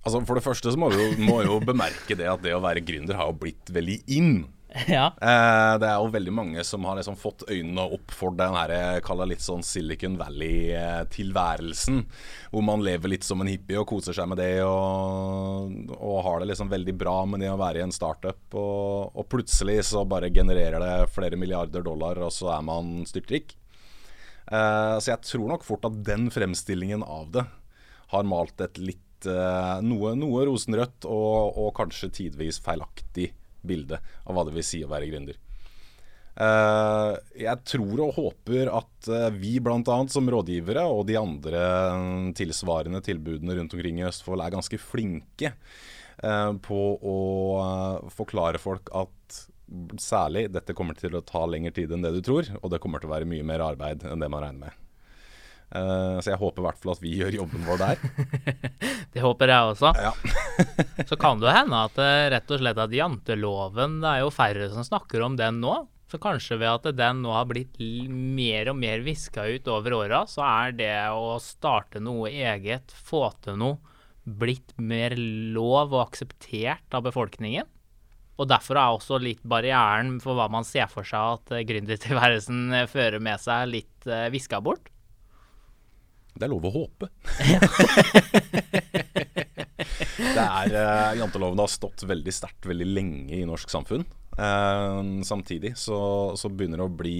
Altså 0.02 0.22
For 0.26 0.38
det 0.38 0.46
første 0.46 0.72
så 0.74 0.80
må 0.80 0.90
vi 0.90 0.98
jo, 0.98 1.12
må 1.22 1.42
jo 1.46 1.60
bemerke 1.62 2.16
det 2.18 2.26
at 2.30 2.42
det 2.42 2.56
å 2.56 2.62
være 2.62 2.82
gründer 2.86 3.18
har 3.18 3.30
jo 3.30 3.38
blitt 3.44 3.70
veldig 3.74 4.02
in. 4.18 4.34
Ja. 4.88 5.10
Eh, 5.20 5.74
det 5.82 5.84
er 5.84 5.98
jo 6.00 6.12
veldig 6.14 6.32
mange 6.32 6.62
som 6.64 6.86
har 6.88 6.96
liksom 6.96 7.16
fått 7.20 7.44
øynene 7.44 7.84
opp 7.92 8.14
for 8.16 8.32
den 8.36 8.54
her, 8.56 8.72
kaller 9.04 9.28
litt 9.28 9.44
sånn 9.44 9.60
Silicon 9.66 10.16
Valley-tilværelsen. 10.16 12.02
Hvor 12.48 12.64
man 12.64 12.84
lever 12.84 13.12
litt 13.12 13.26
som 13.26 13.44
en 13.44 13.50
hippie 13.52 13.76
og 13.80 13.88
koser 13.90 14.16
seg 14.16 14.30
med 14.32 14.40
det 14.40 14.64
og, 14.64 15.76
og 15.98 16.22
har 16.24 16.40
det 16.40 16.52
liksom 16.52 16.72
veldig 16.72 16.96
bra 16.98 17.18
med 17.28 17.44
det 17.44 17.52
å 17.52 17.60
være 17.60 17.82
i 17.82 17.86
en 17.86 17.92
startup. 17.94 18.42
Og, 18.56 19.12
og, 19.12 19.26
plutselig 19.32 19.82
så 19.90 20.06
bare 20.08 20.32
genererer 20.32 20.80
det 20.80 21.12
flere 21.12 21.36
milliarder 21.36 21.84
dollar, 21.84 22.24
og 22.24 22.32
så 22.34 22.54
er 22.56 22.64
man 22.64 23.02
styrtrik. 23.08 23.58
Eh, 24.52 24.96
så 25.00 25.14
jeg 25.14 25.24
tror 25.24 25.48
nok 25.54 25.64
fort 25.64 25.86
at 25.88 26.02
den 26.04 26.28
fremstillingen 26.32 27.04
av 27.06 27.30
det 27.32 27.46
har 28.12 28.28
malt 28.28 28.60
et 28.60 28.80
litt 28.80 29.28
eh, 29.28 29.78
noe, 29.84 30.12
noe 30.18 30.44
rosenrødt 30.48 31.08
og, 31.08 31.56
og 31.62 31.72
kanskje 31.78 32.12
tidvis 32.20 32.60
feilaktig 32.64 33.30
bilde 33.64 34.00
av 34.26 34.36
hva 34.36 34.44
det 34.44 34.56
vil 34.58 34.66
si 34.66 34.82
å 34.84 34.90
være 34.92 35.08
gründer. 35.12 35.40
Uh, 36.32 37.12
jeg 37.36 37.60
tror 37.68 38.00
og 38.06 38.14
håper 38.16 38.70
at 38.72 39.08
vi 39.36 39.58
bl.a. 39.60 39.96
som 40.08 40.30
rådgivere 40.32 40.86
og 40.88 41.02
de 41.10 41.18
andre 41.20 41.64
tilsvarende 42.38 43.02
tilbudene 43.04 43.58
rundt 43.58 43.76
omkring 43.76 44.00
i 44.00 44.06
Østfold 44.08 44.40
er 44.40 44.54
ganske 44.54 44.80
flinke 44.80 45.52
på 46.64 46.80
å 47.12 47.18
forklare 48.16 48.60
folk 48.62 48.88
at 48.96 49.42
særlig 50.00 50.48
dette 50.52 50.74
kommer 50.76 50.96
til 50.98 51.14
å 51.16 51.24
ta 51.24 51.44
lengre 51.48 51.72
tid 51.74 51.92
enn 51.94 52.04
det 52.04 52.14
du 52.16 52.22
tror, 52.24 52.48
og 52.60 52.72
det 52.72 52.80
kommer 52.82 53.02
til 53.02 53.10
å 53.10 53.14
være 53.14 53.28
mye 53.28 53.46
mer 53.46 53.64
arbeid 53.64 54.04
enn 54.08 54.22
det 54.22 54.30
man 54.32 54.44
regner 54.44 54.68
med. 54.68 54.78
Uh, 55.72 56.20
så 56.20 56.34
jeg 56.34 56.40
håper 56.42 56.60
i 56.60 56.64
hvert 56.66 56.80
fall 56.82 56.92
at 56.92 57.00
vi 57.00 57.14
gjør 57.16 57.36
jobben 57.38 57.62
vår 57.64 57.78
der. 57.80 58.02
det 59.14 59.22
håper 59.24 59.52
jeg 59.54 59.70
også. 59.70 59.92
Ja. 59.96 60.12
så 61.08 61.16
kan 61.16 61.40
det 61.40 61.54
hende 61.56 61.78
at 61.88 61.96
uh, 61.96 62.26
rett 62.34 62.52
og 62.52 62.60
slett 62.60 62.80
at 62.82 62.92
janteloven 62.92 63.94
Det 64.02 64.10
er 64.10 64.20
jo 64.20 64.34
færre 64.34 64.68
som 64.74 64.84
snakker 64.84 65.24
om 65.24 65.38
den 65.40 65.62
nå. 65.64 65.78
Så 66.12 66.20
kanskje 66.20 66.58
ved 66.60 66.68
at 66.68 66.98
den 66.98 67.22
nå 67.24 67.32
har 67.32 67.48
blitt 67.48 67.78
mer 67.80 68.68
og 68.68 68.76
mer 68.76 69.00
viska 69.00 69.46
ut 69.48 69.70
over 69.72 69.96
åra, 70.02 70.26
så 70.28 70.44
er 70.44 70.74
det 70.76 70.92
å 71.08 71.38
starte 71.40 72.02
noe 72.04 72.28
eget, 72.28 72.92
få 72.92 73.30
til 73.40 73.56
noe, 73.62 73.78
blitt 74.22 74.76
mer 74.76 75.16
lov 75.16 75.94
og 75.94 76.02
akseptert 76.02 76.92
av 76.92 77.08
befolkningen. 77.08 77.64
Og 78.42 78.48
derfor 78.50 78.80
er 78.80 78.96
også 78.96 79.20
litt 79.22 79.42
barrieren 79.46 80.16
for 80.22 80.34
hva 80.34 80.48
man 80.50 80.66
ser 80.66 80.90
for 80.90 81.06
seg 81.06 81.38
at 81.38 81.54
uh, 81.54 81.62
gründertilværelsen 81.68 82.74
fører 82.90 83.22
med 83.22 83.38
seg, 83.42 83.70
litt 83.70 84.10
uh, 84.10 84.26
viska 84.34 84.58
bort. 84.64 84.90
Det 86.32 86.46
er 86.46 86.52
lov 86.52 86.64
å 86.64 86.72
håpe. 86.72 87.08
det 90.16 90.44
er, 90.44 90.72
uh, 90.72 91.12
Janteloven 91.20 91.60
har 91.60 91.70
stått 91.70 92.06
veldig 92.08 92.32
sterkt 92.34 92.68
veldig 92.68 92.88
lenge 92.88 93.36
i 93.36 93.44
norsk 93.48 93.72
samfunn. 93.72 94.06
Uh, 94.38 95.20
samtidig 95.28 95.74
så, 95.76 96.32
så, 96.40 96.48
begynner 96.48 96.80
det 96.80 96.88
å 96.88 96.96
bli 97.02 97.16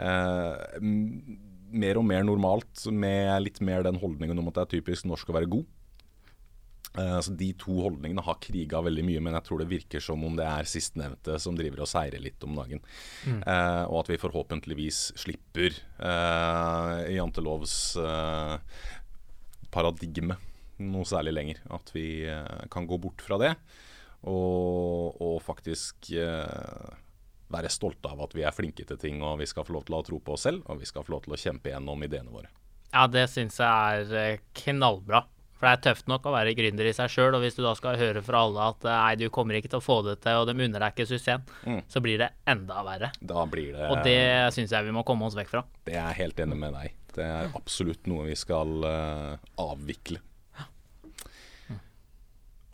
uh, 0.00 0.56
mer 0.80 2.00
og 2.00 2.06
mer 2.08 2.24
normalt 2.24 2.86
med 2.88 3.28
litt 3.44 3.60
mer 3.60 3.84
den 3.84 4.00
holdningen 4.00 4.40
om 4.40 4.48
at 4.48 4.56
det 4.56 4.64
er 4.64 4.72
typisk 4.78 5.08
norsk 5.10 5.28
å 5.28 5.36
være 5.36 5.52
god. 5.58 5.66
Uh, 6.96 7.18
så 7.20 7.34
De 7.36 7.50
to 7.60 7.76
holdningene 7.84 8.24
har 8.24 8.38
kriga 8.42 8.80
veldig 8.84 9.04
mye, 9.06 9.22
men 9.24 9.36
jeg 9.38 9.46
tror 9.48 9.62
det 9.62 9.68
virker 9.70 10.02
som 10.02 10.24
om 10.26 10.36
det 10.38 10.46
er 10.48 10.68
sistnevnte 10.68 11.38
som 11.42 11.56
driver 11.58 11.84
og 11.84 11.90
seirer 11.90 12.22
litt 12.22 12.42
om 12.46 12.56
dagen. 12.56 12.82
Mm. 13.26 13.40
Eh, 13.42 13.82
og 13.84 13.98
at 14.02 14.10
vi 14.12 14.20
forhåpentligvis 14.20 15.00
slipper 15.20 15.76
eh, 15.76 17.00
jantelovs 17.16 17.76
paradigme 19.72 20.38
noe 20.86 21.08
særlig 21.08 21.34
lenger. 21.36 21.60
At 21.72 21.92
vi 21.94 22.24
kan 22.72 22.88
gå 22.88 22.98
bort 23.00 23.24
fra 23.24 23.38
det 23.40 23.52
og, 24.26 25.20
og 25.20 25.36
faktisk 25.44 26.10
være 27.52 27.70
stolte 27.70 28.10
av 28.10 28.24
at 28.26 28.34
vi 28.36 28.44
er 28.46 28.54
flinke 28.54 28.84
til 28.88 28.98
ting, 29.00 29.22
og 29.22 29.38
vi 29.40 29.48
skal 29.48 29.66
få 29.66 29.76
lov 29.76 29.86
til 29.86 29.98
å 29.98 30.04
tro 30.06 30.20
på 30.22 30.34
oss 30.34 30.46
selv, 30.48 30.64
og 30.66 30.80
vi 30.80 30.88
skal 30.88 31.06
få 31.06 31.14
lov 31.14 31.26
til 31.26 31.36
å 31.36 31.40
kjempe 31.40 31.70
gjennom 31.72 32.02
ideene 32.06 32.32
våre. 32.32 32.50
Ja, 32.92 33.06
det 33.10 33.26
syns 33.32 33.58
jeg 33.60 34.06
er 34.16 34.38
knallbra. 34.56 35.26
For 35.56 35.64
det 35.64 35.72
er 35.72 35.84
tøft 35.86 36.10
nok 36.10 36.26
å 36.28 36.34
være 36.34 36.52
gründer 36.56 36.88
i 36.90 36.92
seg 36.96 37.08
sjøl, 37.12 37.34
og 37.38 37.40
hvis 37.40 37.56
du 37.56 37.62
da 37.64 37.72
skal 37.78 37.96
høre 37.96 38.20
fra 38.24 38.42
alle 38.44 38.68
at 38.74 38.84
nei, 38.84 39.14
du 39.16 39.30
kommer 39.32 39.56
ikke 39.56 39.70
til 39.72 39.80
å 39.80 39.84
få 39.84 40.02
det 40.04 40.18
til, 40.24 40.42
og 40.42 40.50
de 40.50 40.52
unner 40.52 40.84
deg 40.84 40.92
ikke 40.92 41.08
suksessen, 41.08 41.46
mm. 41.64 41.80
så 41.92 42.02
blir 42.04 42.20
det 42.20 42.28
enda 42.52 42.84
verre. 42.84 43.10
Da 43.24 43.46
blir 43.48 43.72
det 43.72 43.88
Og 43.88 44.02
det 44.04 44.20
syns 44.56 44.74
jeg 44.76 44.88
vi 44.88 44.92
må 44.92 45.04
komme 45.08 45.28
oss 45.28 45.36
vekk 45.38 45.52
fra. 45.54 45.64
Det 45.88 45.96
er 45.96 46.02
jeg 46.02 46.20
helt 46.20 46.44
enig 46.44 46.60
med 46.60 46.76
deg. 46.76 47.02
Det 47.16 47.24
er 47.24 47.56
absolutt 47.56 48.10
noe 48.10 48.28
vi 48.28 48.36
skal 48.36 48.84
uh, 48.84 49.36
avvikle. 49.64 50.20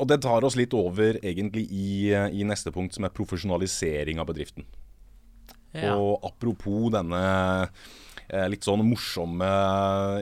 Og 0.03 0.09
det 0.11 0.19
tar 0.25 0.43
oss 0.43 0.57
litt 0.59 0.73
over 0.75 1.21
egentlig 1.21 1.69
i, 1.71 2.11
i 2.11 2.43
neste 2.49 2.73
punkt, 2.75 2.97
som 2.97 3.07
er 3.07 3.13
profesjonalisering 3.15 4.19
av 4.19 4.27
bedriften. 4.33 4.67
Ja. 5.77 5.95
Og 5.95 6.25
apropos 6.27 6.91
denne 6.91 7.21
Eh, 7.23 7.69
litt 8.49 8.65
sånn 8.65 8.85
morsomme 8.87 9.49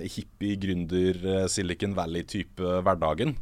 hippie, 0.02 0.56
gründer, 0.58 1.18
eh, 1.22 1.44
Silicon 1.50 1.94
Valley-type 1.94 2.80
hverdagen, 2.82 3.36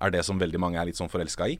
er 0.00 0.12
det 0.14 0.22
som 0.26 0.38
veldig 0.38 0.60
mange 0.62 0.78
er 0.78 0.86
litt 0.86 0.98
sånn 0.98 1.10
forelska 1.10 1.48
i. 1.50 1.58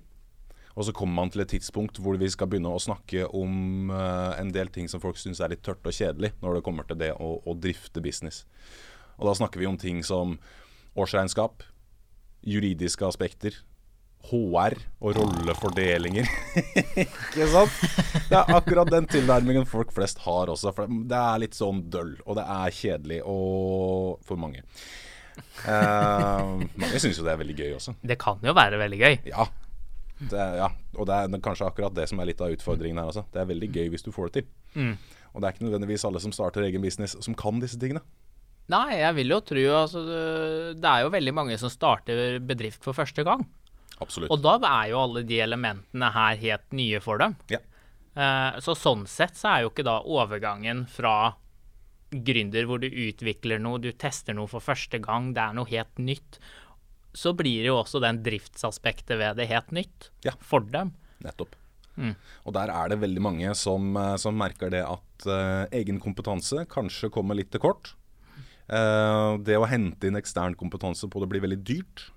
Og 0.76 0.84
så 0.84 0.92
kommer 0.92 1.22
man 1.22 1.30
til 1.32 1.40
et 1.40 1.50
tidspunkt 1.54 1.98
hvor 2.04 2.18
vi 2.20 2.28
skal 2.28 2.50
begynne 2.52 2.68
å 2.68 2.80
snakke 2.82 3.24
om 3.34 3.88
uh, 3.88 4.36
en 4.36 4.50
del 4.52 4.68
ting 4.68 4.90
som 4.92 5.00
folk 5.00 5.16
syns 5.16 5.40
er 5.40 5.54
litt 5.54 5.62
tørt 5.64 5.86
og 5.88 5.96
kjedelig 5.96 6.34
når 6.42 6.58
det 6.58 6.66
kommer 6.66 6.84
til 6.84 7.00
det 7.00 7.14
å, 7.16 7.38
å, 7.40 7.54
drifte 7.56 8.02
business. 8.04 8.42
Og 9.16 9.30
da 9.30 9.32
snakker 9.38 9.62
vi 9.62 9.70
om 9.70 9.78
ting 9.80 10.02
som 10.04 10.36
årsregnskap, 11.00 11.64
juridiske 12.44 13.08
aspekter, 13.08 13.56
HR 14.26 14.76
og 15.00 15.18
rollefordelinger. 15.18 16.28
Ikke 17.04 17.48
sant? 17.52 17.80
Det 18.28 18.38
er 18.38 18.54
akkurat 18.56 18.90
den 18.92 19.08
tilnærmingen 19.10 19.66
folk 19.68 19.92
flest 19.94 20.22
har 20.26 20.52
også. 20.52 20.72
For 20.76 20.90
det 20.90 21.18
er 21.18 21.42
litt 21.42 21.58
sånn 21.58 21.84
døll, 21.92 22.14
og 22.24 22.38
det 22.40 22.46
er 22.56 22.78
kjedelig 22.78 23.20
og 23.24 24.24
for 24.26 24.40
mange. 24.40 24.64
Uh, 25.66 26.64
mange 26.80 26.98
syns 27.02 27.18
jo 27.20 27.24
det 27.26 27.34
er 27.34 27.40
veldig 27.42 27.56
gøy 27.58 27.76
også. 27.76 27.96
Det 28.00 28.18
kan 28.20 28.42
jo 28.44 28.56
være 28.56 28.80
veldig 28.80 29.00
gøy. 29.02 29.16
Ja, 29.30 29.46
det, 30.16 30.44
ja, 30.62 30.70
og 30.96 31.08
det 31.08 31.16
er 31.16 31.42
kanskje 31.44 31.68
akkurat 31.68 31.96
det 31.96 32.06
som 32.08 32.20
er 32.20 32.30
litt 32.30 32.40
av 32.40 32.54
utfordringen 32.54 33.00
her 33.00 33.10
også. 33.10 33.26
Det 33.32 33.42
er 33.42 33.50
veldig 33.50 33.68
gøy 33.74 33.90
hvis 33.92 34.06
du 34.06 34.12
får 34.14 34.30
det 34.30 34.40
til. 34.40 34.48
Mm. 34.76 34.94
Og 35.34 35.42
det 35.42 35.48
er 35.48 35.56
ikke 35.56 35.66
nødvendigvis 35.66 36.06
alle 36.08 36.22
som 36.24 36.32
starter 36.32 36.64
egen 36.64 36.84
business 36.84 37.18
som 37.20 37.36
kan 37.36 37.60
disse 37.60 37.78
tingene. 37.80 38.02
Nei, 38.72 38.98
jeg 38.98 39.14
vil 39.20 39.30
jo 39.30 39.36
tro 39.46 39.62
altså, 39.78 40.00
Det 40.74 40.88
er 40.90 41.04
jo 41.04 41.10
veldig 41.14 41.34
mange 41.36 41.58
som 41.60 41.70
starter 41.70 42.40
bedrift 42.42 42.82
for 42.82 42.96
første 42.96 43.22
gang. 43.26 43.44
Absolutt. 44.02 44.30
Og 44.32 44.42
da 44.44 44.58
er 44.60 44.92
jo 44.92 45.00
alle 45.00 45.24
de 45.26 45.40
elementene 45.40 46.12
her 46.12 46.36
helt 46.42 46.76
nye 46.76 47.00
for 47.04 47.22
dem. 47.22 47.36
Ja. 47.52 47.62
Uh, 48.16 48.56
så 48.64 48.76
sånn 48.76 49.04
sett 49.08 49.36
så 49.36 49.54
er 49.54 49.64
jo 49.64 49.72
ikke 49.72 49.84
da 49.86 49.98
overgangen 50.00 50.86
fra 50.88 51.34
gründer 52.10 52.68
hvor 52.68 52.80
du 52.80 52.86
utvikler 52.88 53.60
noe, 53.60 53.80
du 53.82 53.90
tester 53.92 54.36
noe 54.36 54.48
for 54.50 54.64
første 54.64 55.00
gang, 55.02 55.32
det 55.36 55.42
er 55.42 55.56
noe 55.58 55.68
helt 55.68 56.00
nytt, 56.00 56.38
så 57.16 57.32
blir 57.36 57.66
jo 57.66 57.78
også 57.80 58.00
den 58.04 58.20
driftsaspektet 58.24 59.18
ved 59.20 59.40
det 59.40 59.48
helt 59.50 59.72
nytt 59.74 60.10
ja. 60.26 60.36
for 60.40 60.64
dem. 60.72 60.92
Nettopp. 61.24 61.56
Mm. 61.96 62.12
Og 62.44 62.52
der 62.52 62.70
er 62.72 62.92
det 62.92 63.00
veldig 63.00 63.22
mange 63.24 63.52
som, 63.56 63.94
eh, 63.96 64.16
som 64.20 64.36
merker 64.36 64.72
det 64.72 64.82
at 64.84 65.28
uh, 65.28 65.64
egen 65.72 65.96
kompetanse 66.02 66.66
kanskje 66.68 67.08
kommer 67.12 67.38
litt 67.38 67.48
til 67.54 67.62
kort. 67.64 67.94
Uh, 68.68 69.38
det 69.46 69.56
å 69.56 69.68
hente 69.70 70.08
inn 70.08 70.18
ekstern 70.18 70.56
kompetanse 70.58 71.08
på 71.08 71.22
det 71.22 71.30
blir 71.32 71.44
veldig 71.46 71.62
dyrt. 71.64 72.10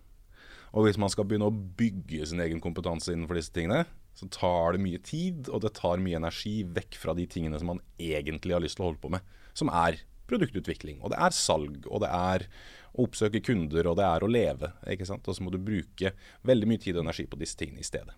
Og 0.76 0.86
hvis 0.86 1.00
man 1.02 1.10
skal 1.10 1.26
begynne 1.26 1.50
å 1.50 1.56
bygge 1.80 2.28
sin 2.30 2.42
egen 2.44 2.62
kompetanse 2.62 3.14
innenfor 3.14 3.40
disse 3.40 3.54
tingene, 3.56 3.86
så 4.18 4.28
tar 4.34 4.76
det 4.76 4.84
mye 4.84 5.00
tid, 5.06 5.48
og 5.50 5.64
det 5.64 5.74
tar 5.78 6.02
mye 6.04 6.20
energi 6.20 6.62
vekk 6.68 6.98
fra 7.00 7.16
de 7.18 7.26
tingene 7.30 7.60
som 7.60 7.72
man 7.74 7.82
egentlig 7.98 8.56
har 8.56 8.64
lyst 8.64 8.78
til 8.78 8.86
å 8.86 8.90
holde 8.92 9.04
på 9.04 9.12
med. 9.14 9.26
Som 9.58 9.72
er 9.74 10.02
produktutvikling, 10.30 11.00
og 11.02 11.14
det 11.14 11.20
er 11.26 11.36
salg, 11.36 11.86
og 11.90 12.04
det 12.04 12.10
er 12.14 12.46
å 12.94 13.06
oppsøke 13.08 13.42
kunder, 13.46 13.88
og 13.90 13.98
det 14.00 14.06
er 14.06 14.26
å 14.26 14.30
leve. 14.30 14.72
ikke 14.92 15.08
sant? 15.08 15.26
Og 15.26 15.38
så 15.38 15.46
må 15.46 15.54
du 15.54 15.60
bruke 15.62 16.14
veldig 16.46 16.70
mye 16.70 16.82
tid 16.82 16.98
og 16.98 17.06
energi 17.06 17.26
på 17.30 17.40
disse 17.40 17.58
tingene 17.58 17.82
i 17.82 17.88
stedet. 17.88 18.16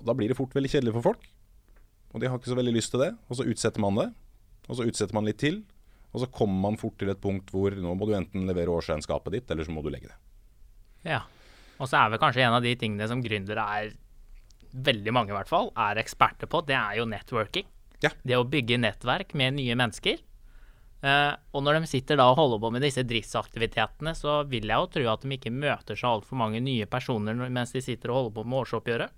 Og 0.00 0.08
Da 0.08 0.16
blir 0.16 0.28
det 0.28 0.36
fort 0.36 0.54
veldig 0.56 0.72
kjedelig 0.72 0.96
for 0.98 1.12
folk, 1.12 1.28
og 2.10 2.20
de 2.20 2.28
har 2.28 2.40
ikke 2.40 2.52
så 2.52 2.58
veldig 2.58 2.74
lyst 2.74 2.90
til 2.90 3.04
det. 3.04 3.12
Og 3.28 3.38
så 3.38 3.46
utsetter 3.46 3.80
man 3.84 4.00
det, 4.00 4.08
og 4.68 4.76
så 4.76 4.86
utsetter 4.88 5.14
man 5.16 5.28
litt 5.28 5.38
til, 5.38 5.62
og 6.10 6.24
så 6.24 6.30
kommer 6.34 6.58
man 6.70 6.80
fort 6.80 6.98
til 6.98 7.12
et 7.12 7.20
punkt 7.22 7.52
hvor 7.54 7.70
nå 7.70 7.94
må 7.94 8.08
du 8.08 8.16
enten 8.18 8.48
levere 8.48 8.72
årsregnskapet 8.74 9.36
ditt, 9.36 9.50
eller 9.50 9.64
så 9.64 9.74
må 9.74 9.84
du 9.84 9.92
legge 9.92 10.10
det. 10.10 10.18
Ja, 11.06 11.24
og 11.80 11.88
så 11.88 11.96
er 11.96 12.12
vel 12.12 12.20
kanskje 12.20 12.44
en 12.44 12.56
av 12.58 12.64
de 12.64 12.74
tingene 12.78 13.08
som 13.08 13.22
gründere 13.24 13.66
er, 13.78 13.92
veldig 14.70 15.12
mange 15.16 15.32
i 15.32 15.34
hvert 15.34 15.50
fall, 15.50 15.72
er 15.74 15.98
eksperter 15.98 16.46
på, 16.50 16.60
det 16.68 16.76
er 16.78 17.00
jo 17.00 17.06
networking. 17.08 17.64
Ja. 18.04 18.12
Det 18.22 18.36
å 18.38 18.46
bygge 18.48 18.78
nettverk 18.80 19.32
med 19.36 19.56
nye 19.56 19.76
mennesker. 19.76 20.20
Uh, 21.00 21.32
og 21.56 21.64
når 21.64 21.78
de 21.78 21.88
sitter 21.88 22.18
da 22.20 22.26
og 22.28 22.36
holder 22.36 22.60
på 22.60 22.70
med 22.74 22.84
disse 22.84 23.02
driftsaktivitetene, 23.08 24.12
så 24.16 24.42
vil 24.48 24.68
jeg 24.68 24.76
jo 24.76 24.90
tro 24.92 25.06
at 25.14 25.24
de 25.24 25.32
ikke 25.38 25.52
møter 25.52 25.96
så 25.96 26.12
altfor 26.12 26.36
mange 26.38 26.60
nye 26.60 26.84
personer 26.90 27.38
mens 27.48 27.72
de 27.72 27.80
sitter 27.84 28.12
og 28.12 28.18
holder 28.18 28.34
på 28.36 28.44
med 28.44 28.58
årsoppgjøret. 28.60 29.16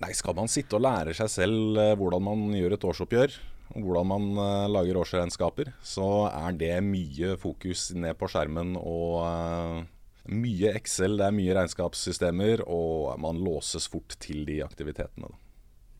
Nei, 0.00 0.10
skal 0.16 0.36
man 0.38 0.48
sitte 0.48 0.78
og 0.78 0.84
lære 0.86 1.12
seg 1.18 1.30
selv 1.32 1.76
uh, 1.76 1.92
hvordan 2.00 2.24
man 2.24 2.48
gjør 2.56 2.78
et 2.78 2.88
årsoppgjør, 2.88 3.36
og 3.76 3.84
hvordan 3.84 4.10
man 4.14 4.28
uh, 4.40 4.70
lager 4.72 5.02
årsregnskaper, 5.02 5.74
så 5.84 6.08
er 6.32 6.56
det 6.56 6.72
mye 6.86 7.36
fokus 7.40 7.90
ned 7.92 8.16
på 8.16 8.32
skjermen 8.32 8.74
og 8.80 9.84
mye 10.28 10.72
Excel, 10.76 11.16
det 11.18 11.28
er 11.28 11.36
mye 11.36 11.54
regnskapssystemer, 11.56 12.64
og 12.68 13.14
man 13.22 13.40
låses 13.42 13.88
fort 13.90 14.16
til 14.22 14.44
de 14.48 14.60
aktivitetene. 14.64 15.30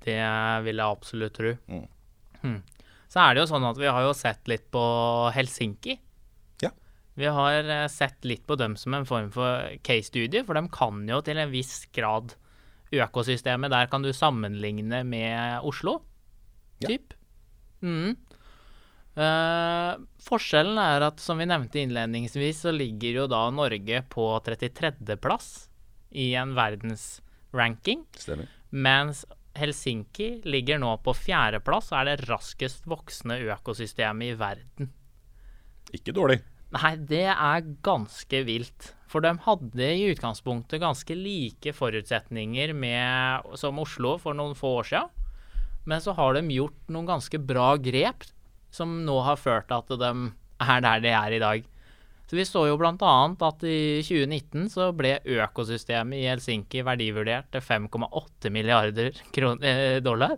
Det 0.04 0.18
vil 0.64 0.80
jeg 0.80 0.96
absolutt 0.98 1.36
tro. 1.36 1.54
Mm. 1.68 1.86
Hmm. 2.42 2.58
Så 3.08 3.22
er 3.22 3.34
det 3.34 3.42
jo 3.42 3.50
sånn 3.50 3.66
at 3.68 3.80
vi 3.80 3.88
har 3.88 4.04
jo 4.04 4.14
sett 4.16 4.50
litt 4.50 4.68
på 4.72 4.82
Helsinki. 5.34 5.96
Ja. 6.62 6.70
Vi 7.18 7.30
har 7.38 7.64
eh, 7.64 7.86
sett 7.92 8.24
litt 8.28 8.44
på 8.46 8.58
dem 8.60 8.76
som 8.78 8.94
en 8.96 9.08
form 9.08 9.32
for 9.34 9.64
case 9.86 10.10
study, 10.12 10.44
for 10.44 10.58
de 10.58 10.64
kan 10.72 11.02
jo 11.08 11.22
til 11.24 11.40
en 11.40 11.52
viss 11.52 11.80
grad 11.96 12.36
økosystemet. 12.94 13.72
Der 13.72 13.88
kan 13.90 14.04
du 14.04 14.12
sammenligne 14.16 15.02
med 15.08 15.64
Oslo, 15.66 15.98
typ. 16.84 17.12
Ja. 17.12 17.88
Mm. 17.88 18.16
Uh, 19.18 19.98
forskjellen 20.22 20.78
er 20.78 21.02
at, 21.08 21.18
som 21.18 21.40
vi 21.40 21.48
nevnte 21.50 21.80
innledningsvis, 21.82 22.60
så 22.66 22.74
ligger 22.74 23.24
jo 23.24 23.24
da 23.30 23.40
Norge 23.50 24.04
på 24.12 24.28
33.-plass 24.46 25.48
i 26.14 26.30
en 26.38 26.54
verdensranking. 26.54 28.04
Stemmer. 28.14 28.52
Mens 28.70 29.24
Helsinki 29.58 30.28
ligger 30.46 30.78
nå 30.78 30.92
på 31.02 31.16
fjerdeplass 31.18 31.90
og 31.90 31.98
er 31.98 32.12
det 32.12 32.28
raskest 32.28 32.86
voksende 32.86 33.40
økosystemet 33.56 34.30
i 34.30 34.38
verden. 34.38 34.92
Ikke 35.96 36.14
dårlig. 36.14 36.38
Nei, 36.76 36.94
det 37.10 37.26
er 37.32 37.68
ganske 37.82 38.44
vilt. 38.44 38.92
For 39.08 39.24
de 39.24 39.32
hadde 39.46 39.86
i 39.96 40.08
utgangspunktet 40.12 40.82
ganske 40.82 41.14
like 41.16 41.72
forutsetninger 41.74 42.74
med, 42.76 43.54
som 43.58 43.80
Oslo 43.80 44.18
for 44.20 44.36
noen 44.36 44.54
få 44.54 44.76
år 44.82 44.90
siden. 44.92 45.14
Men 45.88 46.02
så 46.04 46.12
har 46.14 46.36
de 46.36 46.44
gjort 46.52 46.92
noen 46.92 47.08
ganske 47.08 47.40
bra 47.40 47.72
grep 47.80 48.26
som 48.74 49.00
nå 49.06 49.16
har 49.26 49.40
ført 49.40 49.68
til 49.70 49.80
at 49.80 50.00
de 50.02 50.12
er 50.58 50.84
der 50.84 51.02
de 51.04 51.12
er 51.14 51.36
i 51.36 51.42
dag. 51.42 51.66
Så 52.28 52.36
Vi 52.36 52.44
så 52.44 52.66
jo 52.68 52.76
bl.a. 52.76 53.12
at 53.48 53.62
i 53.64 54.02
2019 54.04 54.68
så 54.68 54.90
ble 54.92 55.14
økosystemet 55.24 56.20
i 56.20 56.26
Helsinki 56.28 56.82
verdivurdert 56.84 57.48
til 57.54 57.64
5,8 57.64 58.52
milliarder 58.52 59.14
eh, 59.16 60.00
dollar. 60.04 60.36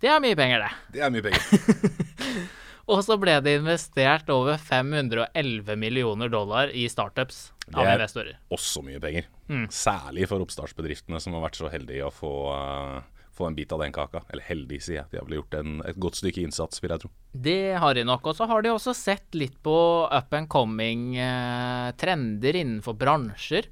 Det 0.00 0.10
er 0.10 0.18
mye 0.24 0.34
penger, 0.34 0.64
det. 0.64 0.96
Det 0.96 1.04
er 1.06 1.12
mye 1.14 1.22
penger. 1.22 2.00
og 2.90 3.04
så 3.06 3.14
ble 3.20 3.36
det 3.44 3.60
investert 3.60 4.32
over 4.34 4.58
511 4.58 5.78
millioner 5.78 6.32
dollar 6.32 6.72
i 6.74 6.88
startups 6.90 7.52
av 7.70 7.86
investorer. 7.86 8.34
Det 8.34 8.50
er 8.50 8.58
også 8.58 8.82
mye 8.82 8.98
penger. 9.02 9.30
Mm. 9.46 9.68
Særlig 9.70 10.26
for 10.32 10.42
oppstartsbedriftene 10.42 11.22
som 11.22 11.36
har 11.36 11.46
vært 11.46 11.60
så 11.60 11.70
heldige 11.70 12.10
å 12.10 12.14
få 12.14 12.34
uh 12.50 13.19
få 13.40 13.48
en 13.48 13.56
bit 13.56 13.72
av 13.72 13.80
den 13.82 13.94
kaka. 13.94 14.22
Eller 14.28 14.44
heldig, 14.46 14.80
sier 14.84 15.00
jeg. 15.00 15.10
De 15.10 15.20
har 15.20 15.26
vel 15.28 15.38
gjort 15.40 15.56
en, 15.58 15.80
et 15.88 15.98
godt 16.00 16.20
stykke 16.20 16.44
innsats, 16.44 16.82
vil 16.82 16.92
jeg 16.94 17.04
tro. 17.04 17.10
Det 17.32 17.62
har 17.82 17.96
de 17.96 18.04
nok. 18.06 18.30
Og 18.30 18.36
så 18.36 18.48
har 18.50 18.64
de 18.64 18.72
også 18.74 18.94
sett 18.96 19.38
litt 19.38 19.56
på 19.64 19.76
up 20.06 20.36
and 20.36 20.50
coming 20.52 21.16
eh, 21.20 21.90
trender 22.00 22.60
innenfor 22.60 22.98
bransjer. 23.00 23.70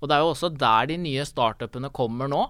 Og 0.00 0.08
det 0.08 0.16
er 0.16 0.24
jo 0.24 0.32
også 0.32 0.52
der 0.54 0.88
de 0.92 0.96
nye 1.02 1.26
startupene 1.28 1.92
kommer 1.94 2.30
nå. 2.30 2.46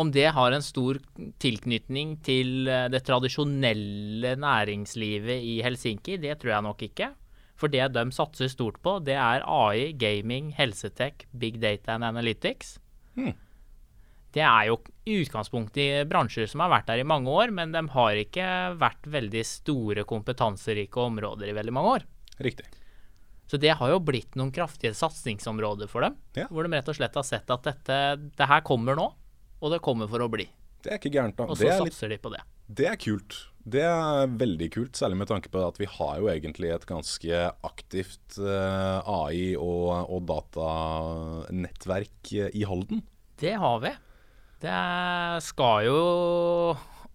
Om 0.00 0.12
det 0.14 0.30
har 0.32 0.54
en 0.54 0.64
stor 0.64 1.00
tilknytning 1.42 2.18
til 2.24 2.70
eh, 2.70 2.88
det 2.92 3.02
tradisjonelle 3.08 4.36
næringslivet 4.40 5.42
i 5.42 5.58
Helsinki, 5.66 6.20
det 6.22 6.38
tror 6.40 6.56
jeg 6.56 6.68
nok 6.68 6.86
ikke. 6.90 7.12
For 7.60 7.68
det 7.68 7.90
de 7.92 8.06
satser 8.16 8.48
stort 8.48 8.78
på, 8.80 8.96
det 9.04 9.18
er 9.20 9.44
AI, 9.44 9.90
gaming, 9.92 10.54
helsetech, 10.56 11.26
big 11.36 11.60
data 11.60 11.98
and 11.98 12.06
analytics. 12.08 12.78
Hmm 13.18 13.36
det 14.34 14.42
er 14.46 14.68
jo 14.70 14.78
i 15.10 15.18
utgangspunktet 15.24 15.80
i 15.82 16.04
bransjer 16.08 16.46
som 16.50 16.62
har 16.64 16.70
vært 16.72 16.90
der 16.90 17.02
i 17.02 17.08
mange 17.08 17.30
år, 17.32 17.52
men 17.54 17.72
de 17.74 17.82
har 17.94 18.20
ikke 18.20 18.46
vært 18.78 19.08
veldig 19.10 19.42
store, 19.46 20.04
kompetanserike 20.08 21.02
områder 21.02 21.50
i 21.50 21.56
veldig 21.56 21.74
mange 21.74 21.90
år. 21.98 22.02
Riktig. 22.40 22.66
Så 23.50 23.56
det 23.58 23.72
har 23.80 23.90
jo 23.90 23.98
blitt 24.06 24.36
noen 24.38 24.52
kraftige 24.54 24.94
satsingsområder 24.94 25.86
for 25.90 26.00
dem. 26.06 26.14
Ja. 26.38 26.46
Hvor 26.54 26.62
de 26.62 26.70
rett 26.76 26.90
og 26.92 26.94
slett 26.94 27.16
har 27.18 27.26
sett 27.26 27.50
at 27.50 27.64
dette 27.66 27.96
det 28.38 28.46
her 28.46 28.62
kommer 28.66 28.94
nå, 28.98 29.08
og 29.60 29.72
det 29.74 29.80
kommer 29.82 30.06
for 30.10 30.22
å 30.22 30.30
bli. 30.30 30.46
Det 30.80 30.92
er 30.92 30.96
ikke 31.00 31.10
gærent, 31.12 31.36
da. 31.36 31.44
Og 31.50 31.58
så 31.58 31.66
satser 31.82 32.12
litt, 32.12 32.20
de 32.20 32.24
på 32.28 32.30
det. 32.36 32.42
Det 32.70 32.86
er 32.86 32.98
kult. 33.00 33.34
Det 33.60 33.82
er 33.84 34.30
veldig 34.40 34.68
kult, 34.72 34.96
særlig 34.96 35.18
med 35.20 35.28
tanke 35.28 35.50
på 35.52 35.60
at 35.66 35.76
vi 35.80 35.88
har 35.90 36.20
jo 36.22 36.30
egentlig 36.32 36.70
et 36.72 36.86
ganske 36.88 37.40
aktivt 37.66 38.38
eh, 38.38 39.00
AI- 39.02 39.58
og, 39.58 40.14
og 40.14 40.22
datanettverk 40.30 42.32
i 42.38 42.64
Halden. 42.70 43.02
Det 43.42 43.58
har 43.60 43.82
vi. 43.82 43.92
Det 44.60 45.42
skal 45.46 45.86
jo, 45.86 46.00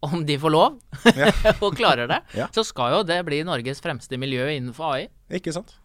om 0.06 0.24
de 0.26 0.38
får 0.42 0.54
lov 0.54 0.80
og 1.66 1.76
klarer 1.78 2.10
det, 2.10 2.22
ja. 2.34 2.48
så 2.54 2.64
skal 2.66 2.96
jo 2.98 3.02
det 3.06 3.20
bli 3.28 3.44
Norges 3.46 3.84
fremste 3.86 4.18
miljø 4.18 4.48
innenfor 4.50 4.96
AI. 4.96 5.10
Ikke 5.38 5.54
sant. 5.54 5.76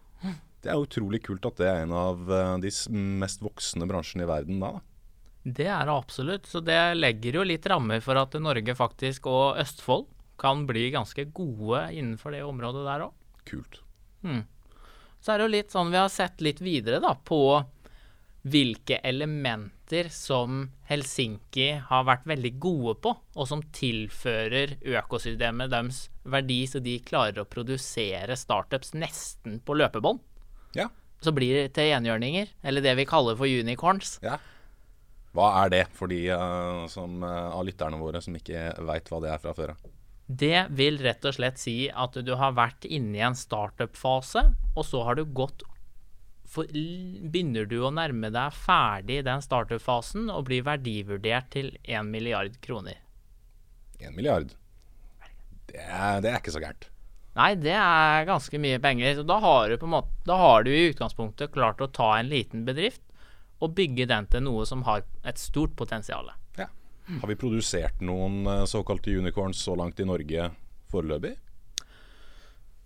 Det 0.61 0.69
er 0.73 0.81
utrolig 0.81 1.23
kult 1.25 1.45
at 1.49 1.61
det 1.61 1.69
er 1.69 1.83
en 1.85 1.93
av 1.97 2.33
eh, 2.33 2.55
de 2.65 2.71
mest 3.21 3.41
voksne 3.45 3.89
bransjene 3.89 4.27
i 4.27 4.29
verden 4.29 4.61
da. 4.61 4.75
Det 5.41 5.69
er 5.73 5.89
det 5.89 5.95
absolutt. 5.95 6.49
Så 6.49 6.61
det 6.61 6.79
legger 6.99 7.41
jo 7.41 7.47
litt 7.49 7.67
rammer 7.69 8.03
for 8.05 8.21
at 8.21 8.37
Norge 8.41 8.75
faktisk, 8.77 9.29
og 9.31 9.61
Østfold, 9.61 10.09
kan 10.41 10.65
bli 10.69 10.87
ganske 10.93 11.27
gode 11.37 11.83
innenfor 11.93 12.33
det 12.33 12.41
området 12.45 12.85
der 12.87 13.07
òg. 13.09 13.17
Kult. 13.49 13.83
Hmm. 14.25 14.47
Så 15.21 15.33
er 15.33 15.41
det 15.41 15.47
jo 15.47 15.53
litt 15.53 15.75
sånn 15.75 15.93
vi 15.93 16.01
har 16.01 16.09
sett 16.13 16.41
litt 16.45 16.63
videre 16.65 17.01
da 17.05 17.13
på 17.13 17.41
hvilke 18.49 19.03
elementer 19.05 19.80
kvaliteter 19.91 20.11
som 20.11 20.71
Helsinki 20.87 21.81
har 21.89 22.05
vært 22.05 22.27
veldig 22.27 22.59
gode 22.61 22.95
på, 23.03 23.15
og 23.37 23.47
som 23.49 23.63
tilfører 23.63 24.79
økosystemet 24.83 25.71
deres 25.71 26.11
verdi, 26.25 26.67
så 26.67 26.81
de 26.81 27.01
klarer 27.01 27.43
å 27.43 27.49
produsere 27.49 28.37
startups 28.37 28.95
nesten 28.95 29.61
på 29.61 29.75
løpebånd. 29.75 30.21
Ja. 30.75 30.89
Så 31.21 31.33
blir 31.33 31.55
det 31.55 31.75
til 31.75 31.93
enhjørninger, 31.93 32.49
eller 32.63 32.81
det 32.81 32.97
vi 32.97 33.05
kaller 33.05 33.37
for 33.37 33.47
unicorns. 33.47 34.19
ja. 34.23 34.39
Hva 35.33 35.63
er 35.63 35.69
det 35.71 35.85
for 35.95 36.11
de 36.11 36.27
eh, 36.27 36.87
som, 36.91 37.23
eh, 37.23 37.53
av 37.55 37.63
lytterne 37.63 38.01
våre 38.01 38.19
som 38.21 38.35
ikke 38.35 38.83
veit 38.83 39.07
hva 39.07 39.21
det 39.23 39.29
er 39.31 39.39
fra 39.39 39.53
før 39.55 39.71
av? 39.77 39.85
Det 40.27 40.67
vil 40.75 40.99
rett 40.99 41.23
og 41.23 41.37
slett 41.37 41.59
si 41.59 41.87
at 41.87 42.19
du 42.27 42.33
har 42.35 42.57
vært 42.57 42.83
inne 42.83 43.15
i 43.15 43.23
en 43.23 43.39
startup-fase, 43.39 44.43
og 44.75 44.85
så 44.85 45.05
har 45.07 45.15
du 45.15 45.23
gått 45.25 45.63
for, 46.51 46.71
Begynner 46.71 47.69
du 47.71 47.79
å 47.87 47.93
nærme 47.95 48.33
deg 48.35 48.55
ferdig 48.57 49.21
den 49.27 49.43
startup-fasen 49.45 50.31
og 50.35 50.49
blir 50.49 50.65
verdivurdert 50.67 51.51
til 51.55 51.73
1 51.85 52.11
milliard 52.11 52.57
kroner. 52.65 52.99
1 54.01 54.17
milliard. 54.17 54.57
Det 55.71 55.79
er, 55.85 56.19
det 56.25 56.33
er 56.33 56.41
ikke 56.41 56.55
så 56.57 56.63
gærent. 56.63 56.89
Nei, 57.39 57.53
det 57.63 57.77
er 57.77 58.27
ganske 58.27 58.59
mye 58.59 58.81
penger. 58.83 59.21
Så 59.21 59.27
da 59.27 59.37
har 59.43 59.71
du 59.71 59.87
måte 59.87 60.11
Da 60.27 60.37
har 60.41 60.65
du 60.67 60.73
i 60.75 60.89
utgangspunktet 60.91 61.53
klart 61.55 61.81
å 61.81 61.91
ta 61.91 62.17
en 62.19 62.31
liten 62.31 62.67
bedrift 62.67 63.05
og 63.61 63.77
bygge 63.77 64.09
den 64.09 64.27
til 64.33 64.43
noe 64.47 64.65
som 64.67 64.83
har 64.89 65.05
et 65.29 65.39
stort 65.39 65.77
potensial. 65.77 66.33
Ja. 66.57 66.67
Har 67.21 67.29
vi 67.29 67.37
produsert 67.39 68.01
noen 68.01 68.47
eh, 68.49 68.65
såkalte 68.65 69.13
unicorns 69.13 69.61
så 69.61 69.77
langt 69.77 70.01
i 70.01 70.09
Norge 70.09 70.49
foreløpig? 70.91 71.35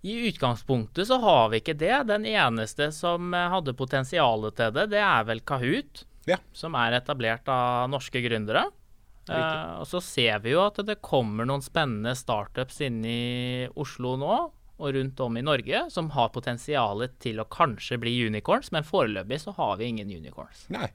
I 0.05 0.27
utgangspunktet 0.29 1.07
så 1.09 1.17
har 1.17 1.49
vi 1.49 1.59
ikke 1.61 1.73
det. 1.81 1.95
Den 2.11 2.27
eneste 2.29 2.91
som 2.93 3.33
eh, 3.33 3.47
hadde 3.49 3.73
potensialet 3.77 4.57
til 4.57 4.73
det, 4.75 4.89
det 4.93 5.01
er 5.01 5.23
vel 5.25 5.41
Kahoot. 5.41 6.03
Ja. 6.29 6.37
Som 6.53 6.77
er 6.77 6.97
etablert 6.99 7.49
av 7.49 7.87
norske 7.89 8.21
gründere. 8.21 8.67
Eh, 9.29 9.71
og 9.79 9.87
så 9.89 10.01
ser 10.05 10.43
vi 10.43 10.53
jo 10.53 10.61
at 10.61 10.77
det 10.85 10.99
kommer 11.05 11.47
noen 11.49 11.63
spennende 11.65 12.13
startups 12.17 12.83
inne 12.85 13.09
i 13.09 13.65
Oslo 13.81 14.13
nå, 14.21 14.37
og 14.75 14.93
rundt 14.93 15.23
om 15.25 15.39
i 15.39 15.43
Norge, 15.45 15.85
som 15.89 16.11
har 16.13 16.29
potensialet 16.35 17.17
til 17.23 17.41
å 17.41 17.47
kanskje 17.49 17.97
bli 18.01 18.13
unicorns, 18.27 18.69
men 18.75 18.85
foreløpig 18.85 19.41
så 19.41 19.55
har 19.57 19.79
vi 19.81 19.89
ingen 19.89 20.11
unicorns. 20.11 20.67
Nei. 20.75 20.91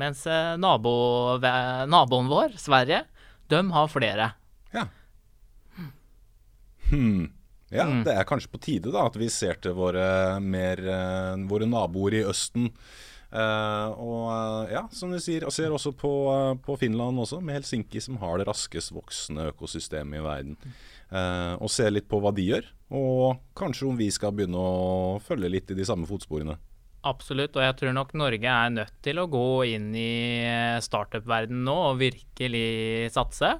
Mens 0.00 0.24
eh, 0.24 0.54
nabo, 0.56 0.94
naboen 1.92 2.32
vår, 2.32 2.56
Sverige, 2.56 3.04
de 3.52 3.62
har 3.76 3.92
flere. 3.92 4.32
Ja. 4.72 4.88
Hmm. 6.88 7.28
Ja, 7.72 7.86
det 8.04 8.12
er 8.12 8.28
kanskje 8.28 8.52
på 8.52 8.60
tide 8.60 8.92
da 8.92 9.06
at 9.08 9.16
vi 9.16 9.30
ser 9.32 9.56
til 9.62 9.76
våre, 9.78 10.04
mer, 10.44 10.82
eh, 10.82 11.46
våre 11.48 11.68
naboer 11.68 12.20
i 12.20 12.26
Østen. 12.28 12.68
Uh, 13.32 13.88
og 13.96 14.24
eh, 14.28 14.74
ja, 14.74 14.82
som 14.92 15.08
du 15.08 15.16
sier, 15.22 15.46
og 15.48 15.54
ser 15.56 15.72
også 15.72 15.94
på, 15.96 16.10
på 16.66 16.74
Finland 16.76 17.16
også, 17.22 17.38
med 17.40 17.56
Helsinki 17.56 18.02
som 18.04 18.18
har 18.20 18.36
det 18.36 18.44
raskest 18.44 18.92
voksende 18.92 19.46
økosystemet 19.54 20.20
i 20.20 20.24
verden. 20.26 20.58
Uh, 21.08 21.56
og 21.56 21.72
ser 21.72 21.94
litt 21.94 22.10
på 22.12 22.20
hva 22.20 22.32
de 22.36 22.44
gjør, 22.44 22.68
og 22.92 23.40
kanskje 23.56 23.88
om 23.88 23.96
vi 23.96 24.10
skal 24.12 24.36
begynne 24.36 24.60
å 24.60 25.16
følge 25.24 25.48
litt 25.48 25.72
i 25.72 25.78
de 25.78 25.88
samme 25.88 26.08
fotsporene. 26.08 26.58
Absolutt, 27.08 27.56
og 27.56 27.64
jeg 27.64 27.78
tror 27.80 27.96
nok 27.96 28.12
Norge 28.20 28.52
er 28.52 28.76
nødt 28.76 29.00
til 29.02 29.18
å 29.18 29.26
gå 29.32 29.48
inn 29.72 29.88
i 29.96 30.44
startup-verdenen 30.84 31.64
nå 31.66 31.78
og 31.88 32.02
virkelig 32.04 33.10
satse. 33.16 33.56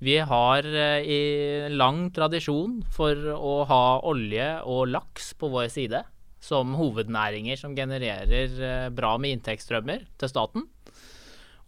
Vi 0.00 0.16
har 0.18 0.64
eh, 0.64 1.04
i 1.04 1.22
lang 1.68 2.06
tradisjon 2.16 2.78
for 2.88 3.18
å 3.34 3.54
ha 3.68 3.84
olje 4.08 4.48
og 4.64 4.88
laks 4.94 5.34
på 5.36 5.50
vår 5.52 5.68
side 5.72 6.00
som 6.40 6.72
hovednæringer 6.78 7.60
som 7.60 7.74
genererer 7.76 8.54
eh, 8.64 8.86
bra 8.96 9.18
med 9.20 9.36
inntektsstrømmer 9.36 10.06
til 10.16 10.32
staten 10.32 10.64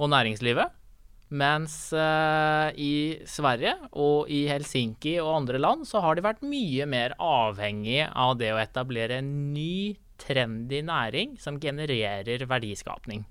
og 0.01 0.09
næringslivet. 0.15 0.73
Mens 1.37 1.75
eh, 1.93 2.73
i 2.81 2.95
Sverige 3.29 3.75
og 4.01 4.33
i 4.33 4.47
Helsinki 4.49 5.19
og 5.21 5.43
andre 5.43 5.61
land 5.61 5.85
så 5.89 6.01
har 6.05 6.17
de 6.17 6.25
vært 6.25 6.41
mye 6.45 6.89
mer 6.89 7.13
avhengig 7.21 8.01
av 8.09 8.39
det 8.41 8.55
å 8.57 8.63
etablere 8.65 9.21
en 9.21 9.53
ny, 9.53 9.93
trendy 10.23 10.81
næring 10.89 11.37
som 11.43 11.61
genererer 11.61 12.49
verdiskapning. 12.49 13.27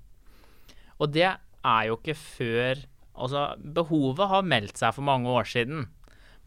Og 1.02 1.10
det 1.10 1.26
er 1.26 1.84
jo 1.90 1.98
ikke 1.98 2.18
før 2.18 2.86
Altså, 3.12 3.52
behovet 3.60 4.30
har 4.30 4.46
meldt 4.48 4.80
seg 4.80 4.94
for 4.96 5.04
mange 5.06 5.28
år 5.28 5.44
siden, 5.48 5.86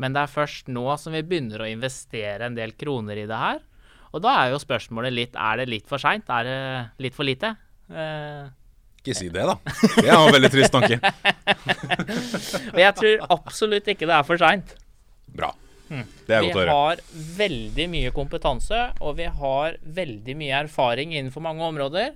men 0.01 0.15
det 0.15 0.23
er 0.25 0.32
først 0.34 0.67
nå 0.73 0.84
som 0.99 1.13
vi 1.15 1.21
begynner 1.23 1.62
å 1.62 1.69
investere 1.69 2.47
en 2.49 2.58
del 2.58 2.73
kroner 2.75 3.21
i 3.21 3.28
det 3.30 3.38
her. 3.39 3.62
Og 4.15 4.23
da 4.23 4.34
er 4.41 4.54
jo 4.54 4.60
spørsmålet 4.63 5.12
litt 5.12 5.34
Er 5.36 5.60
det 5.60 5.65
litt 5.67 5.88
for 5.89 5.99
seint? 5.99 6.30
Er 6.32 6.47
det 6.47 6.60
litt 7.04 7.15
for 7.17 7.28
lite? 7.28 7.49
Eh, 7.91 8.47
Ikke 9.04 9.15
si 9.17 9.28
det, 9.30 9.43
da. 9.43 9.58
Det 9.99 10.08
er 10.08 10.15
en 10.15 10.32
veldig 10.34 10.51
trist 10.54 10.73
tanke. 10.73 10.99
og 12.73 12.80
jeg 12.82 12.95
tror 12.99 13.25
absolutt 13.36 13.91
ikke 13.91 14.08
det 14.10 14.15
er 14.17 14.25
for 14.28 14.41
seint. 14.41 14.75
Bra. 15.36 15.51
Det 15.89 16.34
er 16.34 16.41
godt 16.47 16.56
å 16.56 16.62
høre. 16.63 16.75
har 16.80 17.01
veldig 17.38 17.86
mye 17.91 18.12
kompetanse, 18.15 18.80
og 19.06 19.19
vi 19.19 19.28
har 19.30 19.75
veldig 19.84 20.36
mye 20.39 20.63
erfaring 20.63 21.13
innenfor 21.13 21.43
mange 21.45 21.67
områder. 21.67 22.15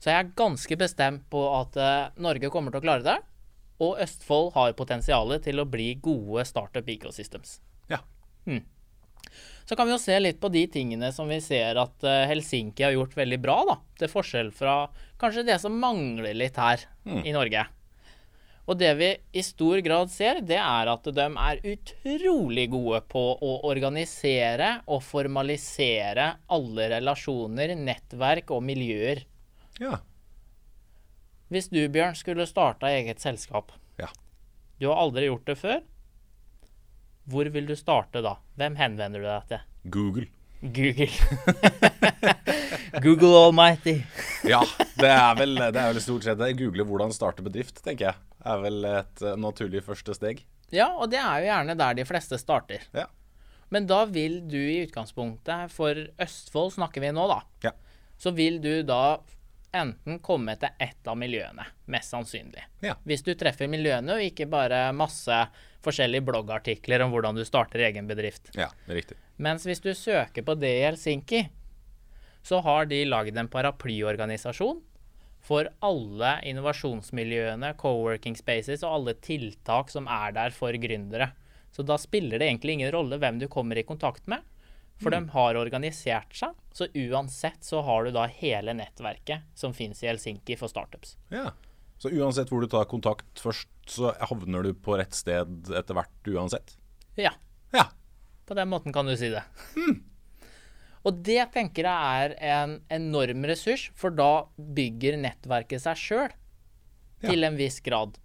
Så 0.00 0.10
jeg 0.12 0.20
er 0.22 0.32
ganske 0.36 0.78
bestemt 0.80 1.26
på 1.32 1.42
at 1.58 1.76
eh, 1.80 2.08
Norge 2.24 2.50
kommer 2.52 2.72
til 2.72 2.80
å 2.80 2.84
klare 2.86 3.04
det. 3.04 3.18
Og 3.82 3.98
Østfold 4.02 4.52
har 4.54 4.76
potensialet 4.78 5.46
til 5.48 5.58
å 5.58 5.66
bli 5.66 5.94
gode 6.02 6.44
startup 6.46 6.88
ecosystems. 6.88 7.58
Ja. 7.90 8.02
Så 9.64 9.76
kan 9.76 9.88
vi 9.88 9.94
jo 9.94 10.00
se 10.02 10.18
litt 10.20 10.40
på 10.40 10.50
de 10.52 10.66
tingene 10.70 11.08
som 11.16 11.30
vi 11.30 11.40
ser 11.42 11.78
at 11.80 12.04
eh, 12.04 12.26
Helsinki 12.28 12.84
har 12.84 12.92
gjort 12.94 13.16
veldig 13.16 13.40
bra, 13.40 13.56
da. 13.70 13.78
Til 13.98 14.12
forskjell 14.12 14.52
fra 14.54 14.74
kanskje 15.20 15.46
det 15.48 15.56
som 15.62 15.78
mangler 15.80 16.36
litt 16.36 16.60
her 16.60 16.84
i 17.24 17.32
Norge. 17.32 17.64
Og 18.64 18.78
det 18.80 18.92
vi 18.96 19.10
i 19.36 19.42
stor 19.44 19.80
grad 19.84 20.12
ser, 20.12 20.40
det 20.40 20.56
er 20.56 20.88
at 20.88 21.08
de 21.16 21.24
er 21.28 21.64
utrolig 21.74 22.64
gode 22.72 23.02
på 23.12 23.24
å 23.36 23.52
organisere 23.68 24.70
og 24.88 25.02
formalisere 25.04 26.30
alle 26.52 26.88
relasjoner, 26.94 27.74
nettverk 27.76 28.54
og 28.56 28.64
miljøer. 28.64 29.24
ja. 29.80 29.98
Hvis 31.54 31.68
du, 31.70 31.80
Bjørn, 31.94 32.16
skulle 32.18 32.46
starta 32.50 32.90
eget 32.90 33.20
selskap 33.22 33.70
Ja. 34.00 34.08
Du 34.80 34.88
har 34.90 34.98
aldri 35.04 35.28
gjort 35.28 35.46
det 35.46 35.54
før. 35.60 35.82
Hvor 37.30 37.48
vil 37.54 37.68
du 37.70 37.76
starte 37.78 38.20
da? 38.24 38.34
Hvem 38.58 38.74
henvender 38.76 39.22
du 39.22 39.28
deg 39.28 39.46
til? 39.52 39.62
Google. 39.94 40.26
Google. 40.64 41.08
Google 43.04 43.36
Almighty. 43.46 43.94
Ja, 44.48 44.60
det 44.98 45.08
er 45.10 45.34
vel, 45.38 45.54
det 45.60 45.80
er 45.80 45.92
vel 45.94 46.02
stort 46.04 46.26
sett 46.26 46.40
det. 46.40 46.50
Google 46.58 46.84
hvordan 46.88 47.12
starte 47.14 47.44
bedrift, 47.46 47.80
tenker 47.84 48.10
jeg. 48.10 48.20
Er 48.44 48.60
vel 48.64 48.84
et 48.88 49.22
eh, 49.24 49.36
naturlig 49.40 49.80
første 49.86 50.14
steg. 50.16 50.42
Ja, 50.74 50.90
og 50.98 51.10
det 51.12 51.20
er 51.20 51.40
jo 51.44 51.48
gjerne 51.48 51.76
der 51.80 51.96
de 52.00 52.06
fleste 52.08 52.38
starter. 52.40 52.84
Ja. 52.96 53.06
Men 53.72 53.86
da 53.90 54.02
vil 54.10 54.40
du 54.50 54.58
i 54.58 54.82
utgangspunktet, 54.84 55.72
for 55.72 55.96
Østfold 56.20 56.74
snakker 56.76 57.04
vi 57.04 57.12
nå, 57.16 57.24
da, 57.30 57.40
Ja. 57.64 57.72
så 58.20 58.34
vil 58.36 58.60
du 58.62 58.82
da 58.86 59.18
enten 59.74 60.20
komme 60.24 60.54
til 60.60 60.70
ett 60.82 61.08
av 61.10 61.18
miljøene, 61.18 61.66
mest 61.90 62.14
sannsynlig. 62.14 62.64
Ja. 62.84 62.94
Hvis 63.04 63.24
du 63.26 63.34
treffer 63.38 63.70
miljøene, 63.70 64.16
og 64.16 64.24
ikke 64.24 64.46
bare 64.50 64.86
masse 64.96 65.42
forskjellige 65.84 66.24
bloggartikler 66.24 67.04
om 67.04 67.12
hvordan 67.12 67.36
du 67.36 67.44
starter 67.44 67.84
egen 67.88 68.08
bedrift. 68.08 68.52
ja, 68.56 68.70
det 68.86 68.94
er 68.94 69.00
riktig. 69.02 69.20
Mens 69.36 69.66
hvis 69.66 69.82
du 69.82 69.90
søker 69.98 70.46
på 70.46 70.54
det 70.56 70.72
i 70.78 70.84
Helsinki, 70.86 71.44
så 72.44 72.60
har 72.64 72.86
de 72.86 73.04
lagd 73.08 73.36
en 73.40 73.48
paraplyorganisasjon 73.50 74.82
for 75.44 75.68
alle 75.84 76.32
innovasjonsmiljøene, 76.48 77.74
co-working 77.80 78.36
spaces 78.38 78.84
og 78.84 78.98
alle 78.98 79.14
tiltak 79.24 79.92
som 79.92 80.08
er 80.08 80.32
der 80.36 80.54
for 80.56 80.76
gründere. 80.80 81.32
Så 81.74 81.84
da 81.84 81.98
spiller 82.00 82.38
det 82.38 82.48
egentlig 82.48 82.78
ingen 82.78 82.92
rolle 82.94 83.18
hvem 83.20 83.40
du 83.42 83.48
kommer 83.52 83.80
i 83.80 83.86
kontakt 83.86 84.28
med, 84.30 84.44
for 85.02 85.10
de 85.14 85.18
har 85.34 85.58
organisert 85.58 86.34
seg. 86.36 86.54
Så 86.74 86.88
uansett 86.94 87.64
så 87.64 87.82
har 87.86 88.04
du 88.06 88.10
da 88.14 88.26
hele 88.30 88.74
nettverket 88.76 89.46
som 89.58 89.74
fins 89.74 90.02
i 90.04 90.08
Helsinki 90.10 90.56
for 90.58 90.70
startups. 90.70 91.16
Ja. 91.34 91.50
Så 91.98 92.10
uansett 92.10 92.50
hvor 92.50 92.60
du 92.64 92.68
tar 92.70 92.84
kontakt 92.90 93.40
først, 93.40 93.68
så 93.90 94.12
havner 94.30 94.64
du 94.66 94.72
på 94.74 94.96
rett 94.98 95.14
sted 95.14 95.70
etter 95.74 95.94
hvert 95.96 96.30
uansett? 96.34 96.76
Ja, 97.20 97.34
Ja. 97.74 97.88
På 98.46 98.54
den 98.54 98.68
måten 98.68 98.92
kan 98.92 99.06
du 99.08 99.16
si 99.16 99.30
det. 99.32 99.40
Og 101.04 101.20
det 101.24 101.46
tenker 101.52 101.86
jeg 101.88 102.28
er 102.28 102.34
en 102.60 102.74
enorm 102.92 103.44
ressurs, 103.48 103.86
for 103.96 104.12
da 104.12 104.46
bygger 104.56 105.16
nettverket 105.20 105.82
seg 105.84 106.00
sjøl 106.00 106.34
til 107.24 107.44
en 107.44 107.56
viss 107.56 107.80
grad. 107.84 108.18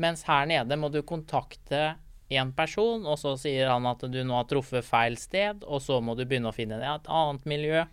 Mens 0.00 0.22
her 0.28 0.46
nede 0.48 0.76
må 0.80 0.90
du 0.92 1.00
kontakte 1.02 1.96
én 2.28 2.52
person, 2.56 3.06
og 3.08 3.18
så 3.20 3.34
sier 3.40 3.70
han 3.72 3.86
at 3.88 4.04
du 4.04 4.18
nå 4.20 4.36
har 4.36 4.48
truffet 4.50 4.84
feil 4.84 5.16
sted, 5.20 5.64
og 5.64 5.82
så 5.84 6.00
må 6.04 6.16
du 6.16 6.24
begynne 6.26 6.50
å 6.50 6.56
finne 6.56 6.80
et 6.80 7.08
annet 7.08 7.46
miljø, 7.48 7.84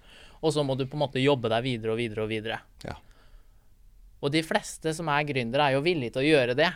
og 0.42 0.54
så 0.54 0.66
må 0.68 0.76
du 0.76 0.86
på 0.86 0.98
en 0.98 1.06
måte 1.06 1.24
jobbe 1.24 1.52
deg 1.52 1.66
videre 1.66 1.96
og 1.96 2.02
videre 2.02 2.26
og 2.26 2.32
videre. 2.32 2.60
Ja. 2.86 2.98
Og 4.26 4.34
de 4.34 4.42
fleste 4.46 4.94
som 4.98 5.10
er 5.12 5.28
gründere, 5.28 5.70
er 5.70 5.78
jo 5.78 5.86
villige 5.86 6.16
til 6.16 6.24
å 6.24 6.28
gjøre 6.28 6.58
det. 6.58 6.72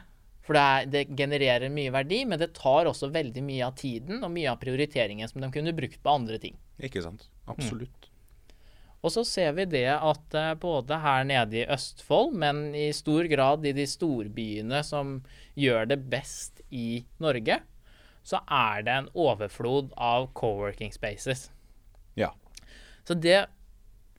For 0.45 0.58
det, 0.58 0.62
er, 0.65 0.88
det 0.89 1.17
genererer 1.17 1.69
mye 1.74 1.93
verdi, 1.93 2.24
men 2.26 2.39
det 2.41 2.52
tar 2.58 2.89
også 2.89 3.12
veldig 3.13 3.43
mye 3.45 3.67
av 3.67 3.76
tiden 3.78 4.24
og 4.26 4.34
mye 4.34 4.50
av 4.50 4.58
prioriteringen 4.62 5.30
som 5.30 5.43
de 5.43 5.52
kunne 5.54 5.76
brukt 5.78 6.00
på 6.02 6.13
andre 6.13 6.39
ting. 6.41 6.56
Ikke 6.82 7.04
sant. 7.06 7.28
Absolutt. 7.50 8.09
Og 8.99 9.13
så 9.13 9.23
ser 9.27 9.53
vi 9.55 9.65
det 9.71 9.88
at 9.95 10.35
eh, 10.35 10.55
både 10.59 10.99
her 10.99 11.27
nede 11.27 11.62
i 11.62 11.67
Østfold, 11.71 12.33
men 12.39 12.73
i 12.75 12.89
stor 12.95 13.29
grad 13.31 13.67
i 13.67 13.75
de 13.75 13.85
storbyene 13.88 14.81
som 14.83 15.19
gjør 15.59 15.88
det 15.93 16.01
best 16.12 16.59
i 16.69 17.05
Norge, 17.23 17.62
så 18.27 18.41
er 18.45 18.83
det 18.85 18.97
en 18.97 19.13
overflod 19.15 19.93
av 19.95 20.27
co-working 20.35 20.91
spaces. 20.93 21.47
Ja. 22.19 22.33
Så 23.07 23.15
det 23.15 23.47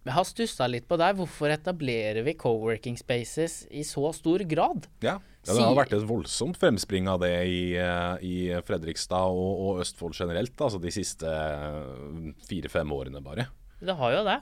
jeg 0.00 0.16
har 0.16 0.24
stussa 0.24 0.64
litt 0.70 0.86
på 0.88 0.96
der. 0.96 1.12
Hvorfor 1.18 1.52
etablerer 1.52 2.24
vi 2.24 2.32
co-working 2.40 2.96
spaces 2.96 3.66
i 3.68 3.82
så 3.84 4.08
stor 4.16 4.40
grad? 4.48 4.86
Ja, 5.04 5.18
ja 5.44 5.52
det 5.52 5.60
har 5.60 5.76
vært 5.76 5.92
et 5.92 6.06
voldsomt 6.08 6.56
fremspring 6.60 7.08
av 7.12 7.20
det 7.20 7.34
i, 7.44 7.60
eh, 7.76 8.24
i 8.24 8.36
Fredrikstad 8.64 9.28
og, 9.28 9.50
og, 9.60 9.82
Østfold 9.84 10.16
generelt, 10.16 10.56
altså 10.56 10.80
de 10.80 10.94
siste 10.94 11.28
eh, 11.28 12.32
fire-fem 12.48 12.96
årene 12.96 13.20
bare. 13.24 13.50
Det 13.84 13.98
har 14.00 14.16
jo 14.16 14.24
det. 14.24 14.38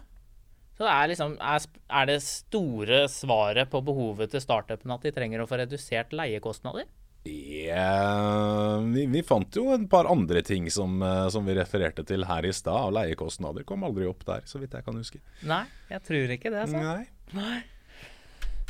Så 0.79 0.87
det 0.87 0.95
er, 0.95 1.11
liksom, 1.11 1.35
er, 1.43 1.64
er 2.01 2.07
det 2.07 2.21
store 2.23 3.03
svaret 3.11 3.67
på 3.73 3.83
behovet 3.83 4.31
til 4.31 4.43
startupen 4.45 4.95
at 4.95 5.03
de 5.03 5.11
trenger 5.14 5.43
å 5.43 5.49
få 5.51 5.59
redusert 5.59 6.14
leiekostnader? 6.14 6.87
Yeah. 7.27 8.79
Vi, 8.87 9.09
vi, 9.11 9.23
fant 9.27 9.59
jo 9.59 9.73
et 9.75 9.88
par 9.91 10.07
andre 10.09 10.41
ting 10.47 10.69
som, 10.71 11.01
eh, 11.03 11.25
som 11.35 11.45
vi 11.51 11.57
refererte 11.59 12.05
til 12.07 12.25
her 12.29 12.47
i 12.47 12.55
stad. 12.55 12.95
Leiekostnader 12.95 13.67
kom 13.69 13.83
aldri 13.88 14.07
opp 14.09 14.23
der, 14.29 14.47
så 14.47 14.62
vidt 14.62 14.79
jeg 14.79 14.87
kan 14.87 15.03
huske. 15.03 15.21
Nei, 15.51 15.64
jeg 15.91 16.05
tror 16.07 16.37
ikke 16.38 16.55
det. 16.55 16.69
Så. 16.71 16.79
Nei. 16.79 17.03
Nei. 17.35 17.59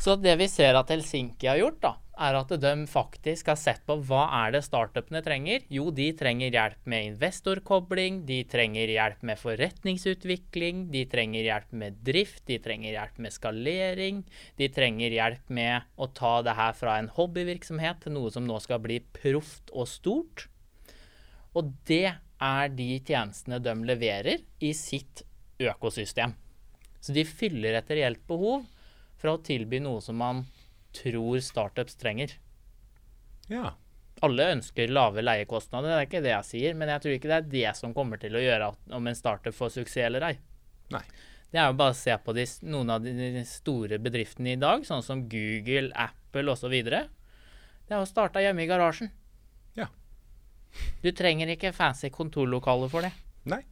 Så 0.08 0.14
det 0.16 0.38
vi 0.40 0.46
ser 0.48 0.72
at 0.72 0.88
Helsinki 0.88 1.50
har 1.50 1.58
gjort, 1.60 1.82
da, 1.82 1.90
er 2.24 2.36
at 2.38 2.52
de 2.62 2.70
faktisk 2.88 3.50
har 3.50 3.58
sett 3.60 3.82
på 3.84 3.98
hva 4.08 4.22
er 4.38 4.54
det 4.54 4.62
startupene 4.64 5.20
trenger. 5.20 5.66
Jo, 5.68 5.90
de 5.92 6.06
trenger 6.16 6.54
hjelp 6.54 6.86
med 6.88 7.10
investorkobling, 7.10 8.22
de 8.24 8.38
trenger 8.48 8.88
hjelp 8.88 9.26
med 9.28 9.36
forretningsutvikling, 9.36 10.86
de 10.94 11.02
trenger 11.12 11.44
hjelp 11.50 11.74
med 11.82 11.98
drift, 12.06 12.40
de 12.48 12.56
trenger 12.64 12.94
hjelp 12.94 13.18
med 13.20 13.34
skalering, 13.36 14.22
de 14.56 14.70
trenger 14.72 15.18
hjelp 15.18 15.52
med 15.60 15.92
å 16.00 16.08
ta 16.16 16.32
det 16.46 16.56
her 16.56 16.80
fra 16.80 16.96
en 17.02 17.12
hobbyvirksomhet 17.18 18.00
til 18.06 18.16
noe 18.16 18.32
som 18.32 18.48
nå 18.48 18.56
skal 18.64 18.80
bli 18.88 19.02
proft 19.20 19.68
og 19.76 19.90
stort. 19.92 20.46
Og 21.52 21.74
det 21.84 22.16
er 22.16 22.74
de 22.80 22.88
tjenestene 22.96 23.60
de 23.60 23.76
leverer 23.92 24.40
i 24.64 24.72
sitt 24.72 25.26
økosystem. 25.60 26.32
Så 26.96 27.12
de 27.12 27.28
fyller 27.28 27.76
et 27.76 27.96
reelt 28.00 28.24
behov 28.24 28.64
fra 29.18 29.34
å 29.34 29.42
tilby 29.42 29.80
noe 29.82 30.02
som 30.04 30.18
man 30.20 30.44
tror 30.96 31.40
startups 31.44 31.98
trenger. 32.00 32.34
Ja. 33.50 33.72
Alle 34.24 34.50
ønsker 34.56 34.90
lave 34.90 35.22
leiekostnader, 35.22 35.92
det 35.92 35.98
er 35.98 36.08
ikke 36.08 36.22
det 36.24 36.32
jeg 36.32 36.48
sier, 36.48 36.76
men 36.78 36.90
jeg 36.90 37.04
tror 37.04 37.14
ikke 37.14 37.30
det 37.30 37.38
er 37.38 37.50
det 37.52 37.74
som 37.78 37.94
kommer 37.94 38.20
til 38.20 38.34
å 38.34 38.42
gjøre 38.42 38.72
om 38.96 39.06
en 39.06 39.18
startup 39.18 39.54
får 39.54 39.76
suksess 39.76 40.08
eller 40.08 40.32
ei. 40.32 40.34
Nei. 40.94 41.04
Det 41.48 41.60
er 41.60 41.70
jo 41.70 41.78
bare 41.78 41.94
å 41.94 41.96
se 41.96 42.12
på 42.20 42.34
de, 42.36 42.44
noen 42.68 42.90
av 42.92 43.04
de 43.04 43.44
store 43.48 43.96
bedriftene 44.04 44.52
i 44.52 44.60
dag, 44.60 44.82
sånn 44.84 45.04
som 45.04 45.22
Google, 45.32 45.88
Apple 45.96 46.52
osv. 46.52 46.74
Det 46.84 47.94
er 47.94 47.96
jo 47.96 48.08
starta 48.10 48.42
hjemme 48.44 48.66
i 48.66 48.68
garasjen. 48.68 49.08
Ja. 49.78 49.88
Du 51.00 51.08
trenger 51.16 51.48
ikke 51.54 51.72
fancy 51.72 52.10
kontorlokaler 52.12 52.92
for 52.92 53.06
det. 53.06 53.14
Nei, 53.48 53.62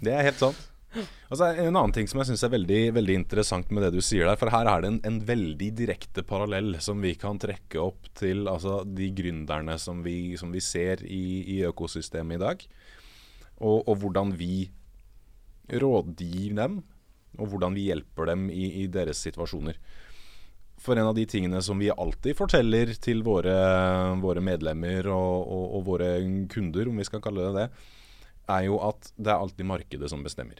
det 0.00 0.14
er 0.14 0.30
helt 0.30 0.40
sant. 0.40 0.68
Altså, 0.92 1.48
en 1.48 1.72
annen 1.72 1.94
ting 1.96 2.08
som 2.10 2.20
jeg 2.20 2.28
syns 2.28 2.44
er 2.44 2.52
veldig, 2.52 2.80
veldig, 2.98 3.14
interessant 3.22 3.70
med 3.72 3.86
det 3.86 3.94
du 3.94 4.02
sier 4.04 4.28
der, 4.28 4.38
for 4.40 4.52
her 4.52 4.68
er 4.68 4.84
det 4.84 4.90
en, 4.90 5.00
en 5.08 5.18
veldig 5.28 5.70
direkte 5.78 6.24
parallell 6.28 6.76
som 6.84 7.00
vi 7.00 7.14
kan 7.18 7.40
trekke 7.40 7.80
opp 7.80 8.10
til 8.18 8.44
altså, 8.50 8.82
de 8.84 9.08
gründerne 9.16 9.78
som 9.80 10.02
vi, 10.04 10.34
som 10.40 10.52
vi 10.52 10.60
ser 10.64 11.04
i, 11.06 11.24
i, 11.56 11.58
økosystemet 11.68 12.36
i 12.36 12.42
dag. 12.42 12.64
Og, 13.62 13.78
og, 13.86 13.94
hvordan 14.02 14.34
vi 14.36 14.66
rådgir 15.72 16.56
dem, 16.58 16.80
og 17.38 17.48
hvordan 17.48 17.76
vi 17.78 17.86
hjelper 17.88 18.28
dem 18.28 18.48
i, 18.52 18.66
i, 18.82 18.88
deres 18.92 19.22
situasjoner. 19.24 19.78
For 20.82 20.98
en 20.98 21.08
av 21.08 21.16
de 21.16 21.24
tingene 21.30 21.62
som 21.64 21.78
vi 21.80 21.92
alltid 21.94 22.36
forteller 22.36 22.90
til 23.00 23.22
våre, 23.24 23.54
våre 24.20 24.42
medlemmer 24.44 25.08
og, 25.14 25.46
og, 25.46 25.64
og 25.78 25.86
våre 25.88 26.10
kunder, 26.52 26.90
om 26.90 27.00
vi 27.00 27.06
skal 27.08 27.22
kalle 27.24 27.46
det 27.48 27.54
det, 27.62 27.88
er 28.50 28.66
jo 28.66 28.82
at 28.82 29.12
det 29.16 29.30
er 29.30 29.38
alltid 29.38 29.68
markedet 29.70 30.10
som 30.10 30.26
bestemmer. 30.26 30.58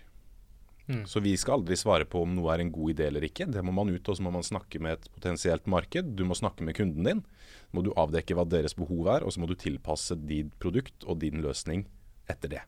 Mm. 0.89 1.05
Så 1.07 1.23
vi 1.23 1.37
skal 1.39 1.61
aldri 1.61 1.77
svare 1.79 2.07
på 2.09 2.25
om 2.25 2.35
noe 2.35 2.51
er 2.55 2.63
en 2.65 2.73
god 2.75 2.95
idé 2.95 3.07
eller 3.09 3.25
ikke. 3.27 3.47
Det 3.51 3.63
må 3.65 3.75
man 3.75 3.93
ut, 3.93 4.09
og 4.09 4.19
så 4.19 4.25
må 4.25 4.33
man 4.35 4.47
snakke 4.47 4.81
med 4.83 4.99
et 4.99 5.09
potensielt 5.15 5.69
marked. 5.71 6.15
Du 6.19 6.25
må 6.29 6.37
snakke 6.39 6.67
med 6.67 6.77
kunden 6.79 7.07
din. 7.07 7.23
Så 7.71 7.79
må 7.79 7.85
du 7.87 7.93
avdekke 7.99 8.37
hva 8.37 8.47
deres 8.49 8.77
behov 8.79 9.11
er, 9.15 9.27
og 9.27 9.35
så 9.35 9.43
må 9.43 9.49
du 9.51 9.57
tilpasse 9.59 10.19
ditt 10.27 10.53
produkt 10.63 11.07
og 11.07 11.21
din 11.23 11.43
løsning 11.45 11.87
etter 12.31 12.57
det. 12.57 12.63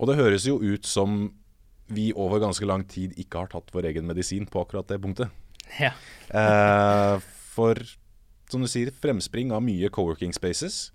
Og 0.00 0.08
det 0.08 0.20
høres 0.20 0.46
jo 0.48 0.58
ut 0.60 0.86
som 0.88 1.30
vi 1.90 2.10
over 2.14 2.40
ganske 2.40 2.66
lang 2.68 2.84
tid 2.88 3.16
ikke 3.18 3.42
har 3.42 3.50
tatt 3.52 3.72
vår 3.74 3.90
egen 3.90 4.06
medisin 4.08 4.46
på 4.48 4.62
akkurat 4.62 4.88
det 4.88 5.00
punktet. 5.02 5.32
Ja. 5.80 5.92
eh, 6.34 7.16
for 7.50 7.78
som 8.50 8.62
du 8.64 8.68
sier, 8.70 8.90
fremspring 8.90 9.52
av 9.54 9.62
mye 9.62 9.90
co-working 9.92 10.32
spaces 10.34 10.88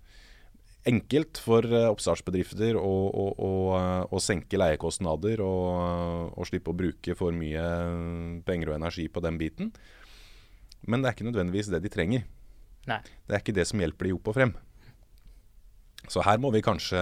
enkelt 0.89 1.39
for 1.41 1.65
eh, 1.65 1.88
oppstartsbedrifter 1.89 2.78
å, 2.80 2.93
å, 3.10 3.26
å, 3.34 3.52
å 4.13 4.21
senke 4.24 4.60
leiekostnader 4.60 5.41
og, 5.45 6.36
og, 6.36 6.45
slippe 6.50 6.71
å 6.71 6.78
bruke 6.78 7.17
for 7.17 7.36
mye 7.36 7.65
penger 8.45 8.71
og 8.71 8.78
energi 8.80 9.08
på 9.10 9.24
den 9.26 9.39
biten. 9.41 9.74
Men 10.86 11.02
det 11.02 11.10
er 11.10 11.17
ikke 11.17 11.30
nødvendigvis 11.32 11.71
det 11.74 11.82
de 11.84 11.91
trenger. 11.91 12.26
Nei. 12.86 13.02
Det 13.26 13.34
er 13.34 13.41
ikke 13.41 13.58
det 13.58 13.65
som 13.69 13.82
hjelper 13.82 14.10
de 14.10 14.15
opp 14.17 14.30
og 14.30 14.38
frem. 14.38 14.56
Så 16.12 16.21
her 16.21 16.38
må 16.38 16.52
vi 16.54 16.62
kanskje 16.62 17.02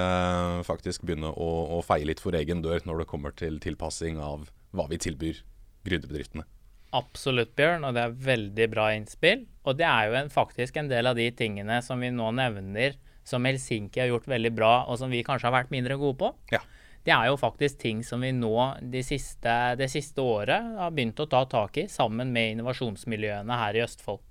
faktisk 0.63 1.04
begynne 1.04 1.34
å, 1.36 1.50
å 1.76 1.82
feie 1.84 2.08
litt 2.08 2.24
for 2.24 2.36
egen 2.39 2.63
dør 2.63 2.86
når 2.88 3.04
det 3.04 3.10
kommer 3.12 3.36
til 3.36 3.60
tilpassing 3.63 4.22
av 4.24 4.48
hva 4.72 4.88
vi 4.88 5.00
tilbyr 5.04 5.41
gründerbedriftene. 5.84 6.48
Absolutt, 6.93 7.56
Bjørn, 7.58 7.84
og 7.88 7.98
det 7.98 8.04
er 8.06 8.19
veldig 8.28 8.67
bra 8.69 8.91
innspill. 8.93 9.48
Og 9.65 9.76
det 9.80 9.88
er 9.89 10.08
jo 10.08 10.17
en, 10.19 10.30
faktisk 10.32 10.78
en 10.78 10.91
del 10.91 11.10
av 11.10 11.17
de 11.17 11.26
tingene 11.36 11.80
som 11.84 12.00
vi 12.00 12.13
nå 12.13 12.30
nevner 12.38 12.96
som 13.27 13.45
Helsinki 13.47 14.01
har 14.03 14.12
gjort 14.12 14.27
veldig 14.27 14.51
bra, 14.55 14.73
og 14.88 14.99
som 14.99 15.12
vi 15.13 15.23
kanskje 15.25 15.49
har 15.49 15.55
vært 15.62 15.73
mindre 15.73 15.97
gode 15.99 16.19
på. 16.19 16.31
Ja. 16.53 16.62
Det 17.03 17.12
er 17.12 17.27
jo 17.27 17.39
faktisk 17.39 17.81
ting 17.81 18.03
som 18.07 18.23
vi 18.23 18.31
nå 18.31 18.55
de 18.93 19.01
siste, 19.03 19.53
det 19.79 19.89
siste 19.91 20.23
året 20.23 20.75
har 20.79 20.93
begynt 20.95 21.19
å 21.19 21.27
ta 21.27 21.43
tak 21.51 21.81
i, 21.81 21.88
sammen 21.91 22.31
med 22.36 22.53
innovasjonsmiljøene 22.53 23.57
her 23.59 23.79
i 23.79 23.83
Østfold. 23.83 24.21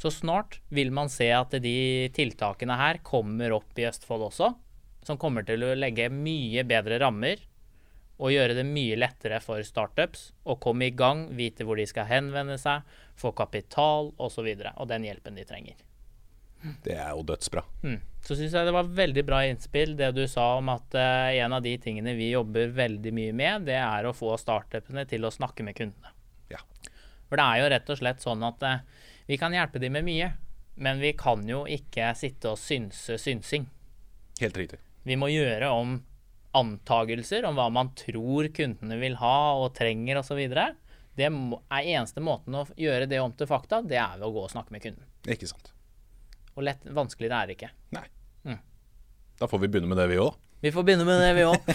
Så 0.00 0.12
snart 0.12 0.60
vil 0.72 0.92
man 0.96 1.12
se 1.12 1.28
at 1.32 1.52
de 1.60 2.08
tiltakene 2.16 2.76
her 2.80 3.00
kommer 3.04 3.52
opp 3.56 3.80
i 3.80 3.88
Østfold 3.88 4.30
også. 4.30 4.52
Som 5.04 5.20
kommer 5.20 5.44
til 5.48 5.64
å 5.64 5.74
legge 5.76 6.10
mye 6.12 6.64
bedre 6.68 7.00
rammer 7.00 7.40
og 8.20 8.32
gjøre 8.34 8.56
det 8.58 8.66
mye 8.68 8.98
lettere 9.00 9.40
for 9.40 9.64
startups 9.64 10.30
å 10.44 10.58
komme 10.60 10.90
i 10.90 10.96
gang, 10.96 11.26
vite 11.36 11.64
hvor 11.64 11.80
de 11.80 11.86
skal 11.88 12.08
henvende 12.08 12.58
seg, 12.60 12.84
få 13.16 13.32
kapital 13.36 14.12
osv. 14.12 14.20
Og, 14.20 14.32
så 14.34 14.44
videre, 14.44 14.74
og 14.76 14.92
den 14.92 15.08
hjelpen 15.08 15.40
de 15.40 15.48
trenger. 15.48 15.80
Det 16.84 16.96
er 16.96 17.10
jo 17.14 17.24
dødsbra. 17.26 17.62
Mm. 17.82 17.98
Så 18.26 18.36
syns 18.36 18.54
jeg 18.54 18.68
det 18.68 18.74
var 18.76 18.90
veldig 18.98 19.24
bra 19.24 19.40
innspill 19.48 19.94
det 19.96 20.10
du 20.16 20.26
sa 20.28 20.58
om 20.58 20.68
at 20.72 20.96
uh, 20.98 21.30
en 21.32 21.56
av 21.56 21.64
de 21.64 21.72
tingene 21.80 22.12
vi 22.18 22.30
jobber 22.34 22.74
veldig 22.76 23.12
mye 23.16 23.36
med, 23.36 23.68
det 23.70 23.78
er 23.80 24.06
å 24.06 24.14
få 24.16 24.34
startupene 24.40 25.06
til 25.08 25.24
å 25.24 25.32
snakke 25.32 25.64
med 25.66 25.78
kundene. 25.78 26.12
Ja. 26.52 26.60
For 27.30 27.40
det 27.40 27.46
er 27.46 27.62
jo 27.62 27.72
rett 27.72 27.94
og 27.94 28.00
slett 28.02 28.22
sånn 28.24 28.44
at 28.46 28.66
uh, 28.66 28.84
vi 29.30 29.40
kan 29.40 29.56
hjelpe 29.56 29.80
dem 29.80 29.96
med 29.96 30.06
mye, 30.08 30.30
men 30.80 31.00
vi 31.00 31.14
kan 31.16 31.42
jo 31.48 31.64
ikke 31.70 32.12
sitte 32.18 32.52
og 32.52 32.60
synse 32.60 33.16
synsing. 33.20 33.66
Helt 34.40 34.56
riktig. 34.60 34.80
Vi 35.08 35.16
må 35.16 35.30
gjøre 35.32 35.72
om 35.72 35.98
antagelser 36.56 37.46
om 37.46 37.56
hva 37.56 37.68
man 37.72 37.92
tror 37.96 38.48
kundene 38.54 38.98
vil 39.00 39.16
ha 39.20 39.36
og 39.60 39.72
trenger 39.78 40.20
osv. 40.20 40.40
Det 40.50 41.26
er 41.26 41.90
eneste 41.94 42.22
måten 42.24 42.56
å 42.58 42.66
gjøre 42.78 43.08
det 43.10 43.20
om 43.22 43.32
til 43.36 43.48
fakta, 43.50 43.82
det 43.86 44.00
er 44.02 44.18
ved 44.18 44.28
å 44.28 44.34
gå 44.34 44.46
og 44.46 44.52
snakke 44.52 44.74
med 44.74 44.84
kunden. 44.84 45.06
Ikke 45.30 45.48
sant. 45.48 45.72
Og 46.60 46.66
lett, 46.66 46.82
vanskeligere 46.92 47.40
er 47.40 47.48
det 47.48 47.54
ikke. 47.56 47.70
Nei. 47.96 48.04
Mm. 48.44 48.60
Da 49.40 49.48
får 49.48 49.62
vi 49.62 49.68
begynne 49.72 49.88
med 49.88 49.96
det, 49.96 50.10
vi 50.10 50.18
òg. 50.20 50.34
Vi 50.60 50.72
får 50.74 50.84
begynne 50.84 51.06
med 51.08 51.22
det, 51.22 51.30
vi 51.38 51.44
òg. 51.48 51.70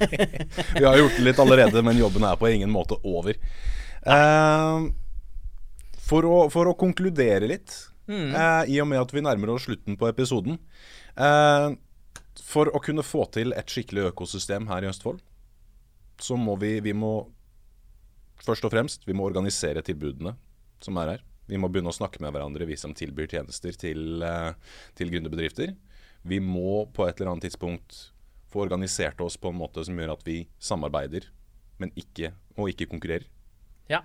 vi 0.80 0.82
har 0.82 0.98
gjort 0.98 1.14
det 1.14 1.26
litt 1.28 1.42
allerede, 1.42 1.82
men 1.86 2.00
jobben 2.00 2.26
er 2.26 2.40
på 2.40 2.50
ingen 2.50 2.72
måte 2.74 2.98
over. 3.06 3.38
Uh, 4.02 4.88
for, 6.08 6.26
å, 6.26 6.40
for, 6.50 6.66
å, 6.66 6.74
konkludere 6.78 7.46
litt, 7.52 7.76
mm. 8.10 8.34
uh, 8.34 8.64
i 8.66 8.80
og 8.82 8.90
med 8.90 9.04
at 9.04 9.14
vi 9.14 9.22
nærmer 9.22 9.54
oss 9.54 9.68
slutten 9.68 9.94
på 9.98 10.06
episoden 10.06 10.58
uh, 11.18 11.72
For 12.38 12.70
å 12.70 12.82
kunne 12.82 13.02
få 13.06 13.24
til 13.34 13.54
et 13.54 13.70
skikkelig 13.70 14.10
økosystem 14.10 14.66
her 14.70 14.86
i 14.86 14.90
Østfold, 14.90 15.22
så 16.18 16.34
må 16.38 16.58
vi, 16.58 16.80
vi 16.82 16.94
må 16.98 17.14
først 18.42 18.66
og 18.66 18.74
fremst 18.74 19.06
vi 19.06 19.14
må 19.14 19.30
organisere 19.30 19.86
tilbudene 19.86 20.34
som 20.82 20.98
er 20.98 21.14
her. 21.14 21.26
Vi 21.46 21.58
må 21.60 21.70
begynne 21.70 21.92
å 21.92 21.96
snakke 21.96 22.20
med 22.22 22.34
hverandre, 22.34 22.66
vi 22.66 22.78
som 22.78 22.94
tilbyr 22.96 23.30
tjenester 23.30 23.76
til, 23.78 24.22
eh, 24.22 24.52
til 24.98 25.12
gründerbedrifter. 25.12 25.76
Vi 26.26 26.40
må 26.42 26.86
på 26.92 27.06
et 27.06 27.20
eller 27.20 27.32
annet 27.32 27.46
tidspunkt 27.46 28.10
få 28.50 28.64
organisert 28.66 29.20
oss 29.20 29.36
på 29.36 29.52
en 29.52 29.60
måte 29.60 29.84
som 29.84 29.96
gjør 29.96 30.16
at 30.16 30.26
vi 30.26 30.40
samarbeider, 30.58 31.28
men 31.78 31.92
ikke, 31.94 32.32
og 32.56 32.72
ikke 32.72 32.88
konkurrerer. 32.90 33.28
Ja. 33.88 34.02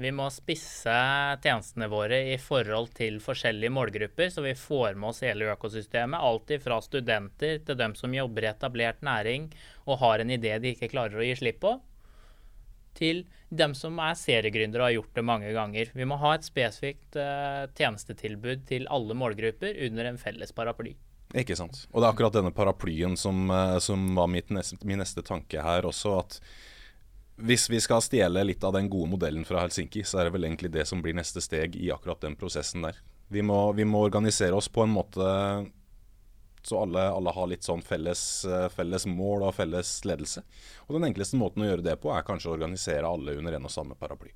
Vi 0.00 0.12
må 0.16 0.30
spisse 0.32 0.94
tjenestene 1.42 1.90
våre 1.92 2.22
i 2.32 2.38
forhold 2.40 2.94
til 2.96 3.18
forskjellige 3.20 3.74
målgrupper, 3.74 4.30
så 4.32 4.44
vi 4.46 4.54
får 4.56 4.96
med 4.96 5.10
oss 5.10 5.20
hele 5.26 5.50
økosystemet. 5.52 6.22
Alt 6.22 6.54
fra 6.62 6.78
studenter 6.80 7.58
til 7.66 7.76
dem 7.76 7.96
som 7.98 8.14
jobber 8.14 8.46
i 8.46 8.52
etablert 8.54 9.02
næring 9.04 9.50
og 9.84 10.00
har 10.00 10.22
en 10.22 10.32
idé 10.32 10.56
de 10.62 10.72
ikke 10.72 10.92
klarer 10.94 11.20
å 11.20 11.26
gi 11.26 11.36
slipp 11.42 11.60
på, 11.60 11.74
til 12.96 13.22
dem 13.50 13.74
som 13.74 13.98
er 14.02 14.16
seriegründere 14.18 14.82
og 14.82 14.88
har 14.88 14.96
gjort 14.98 15.18
det 15.18 15.26
mange 15.26 15.52
ganger. 15.54 15.92
Vi 15.94 16.06
må 16.08 16.18
ha 16.22 16.34
et 16.36 16.46
spesifikt 16.46 17.18
uh, 17.18 17.66
tjenestetilbud 17.78 18.66
til 18.70 18.88
alle 18.92 19.16
målgrupper 19.18 19.78
under 19.88 20.10
en 20.10 20.20
felles 20.20 20.54
paraply. 20.56 20.94
Ikke 21.30 21.54
sant. 21.58 21.84
Og 21.92 22.00
det 22.00 22.08
er 22.08 22.12
akkurat 22.14 22.34
denne 22.34 22.54
paraplyen 22.54 23.16
som, 23.18 23.46
uh, 23.50 23.78
som 23.82 24.10
var 24.18 24.30
neste, 24.30 24.78
min 24.86 25.02
neste 25.02 25.24
tanke 25.26 25.62
her 25.62 25.88
også. 25.88 26.18
at 26.18 26.40
hvis 27.40 27.70
vi 27.72 27.80
skal 27.80 28.02
stjele 28.04 28.42
litt 28.44 28.64
av 28.64 28.74
den 28.76 28.90
gode 28.92 29.14
modellen 29.14 29.46
fra 29.48 29.62
Helsinki, 29.64 30.02
så 30.04 30.20
er 30.20 30.28
det 30.28 30.34
vel 30.34 30.44
egentlig 30.44 30.72
det 30.74 30.84
som 30.88 31.00
blir 31.02 31.16
neste 31.16 31.40
steg 31.40 31.76
i 31.78 31.88
akkurat 31.92 32.20
den 32.20 32.36
prosessen 32.36 32.84
der. 32.84 32.98
Vi 33.32 33.42
må, 33.46 33.70
vi 33.72 33.86
må 33.88 34.02
organisere 34.04 34.56
oss 34.58 34.68
på 34.68 34.84
en 34.84 34.92
måte 34.92 35.24
så 36.66 36.82
alle, 36.82 37.02
alle 37.10 37.32
har 37.34 37.48
litt 37.50 37.66
sånn 37.66 37.82
felles, 37.84 38.44
eh, 38.44 38.68
felles, 38.72 39.06
mål 39.08 39.46
og 39.48 39.54
felles 39.56 39.92
ledelse. 40.04 40.42
Og 40.86 40.96
den 40.96 41.08
enkleste 41.10 41.38
måten 41.40 41.64
å 41.64 41.70
gjøre 41.70 41.86
det 41.86 41.96
på, 42.02 42.12
er 42.14 42.26
kanskje 42.26 42.50
å 42.50 42.56
organisere 42.56 43.08
alle 43.08 43.36
under 43.40 43.56
en 43.56 43.68
og 43.68 43.72
samme 43.72 43.96
paraply. 43.98 44.32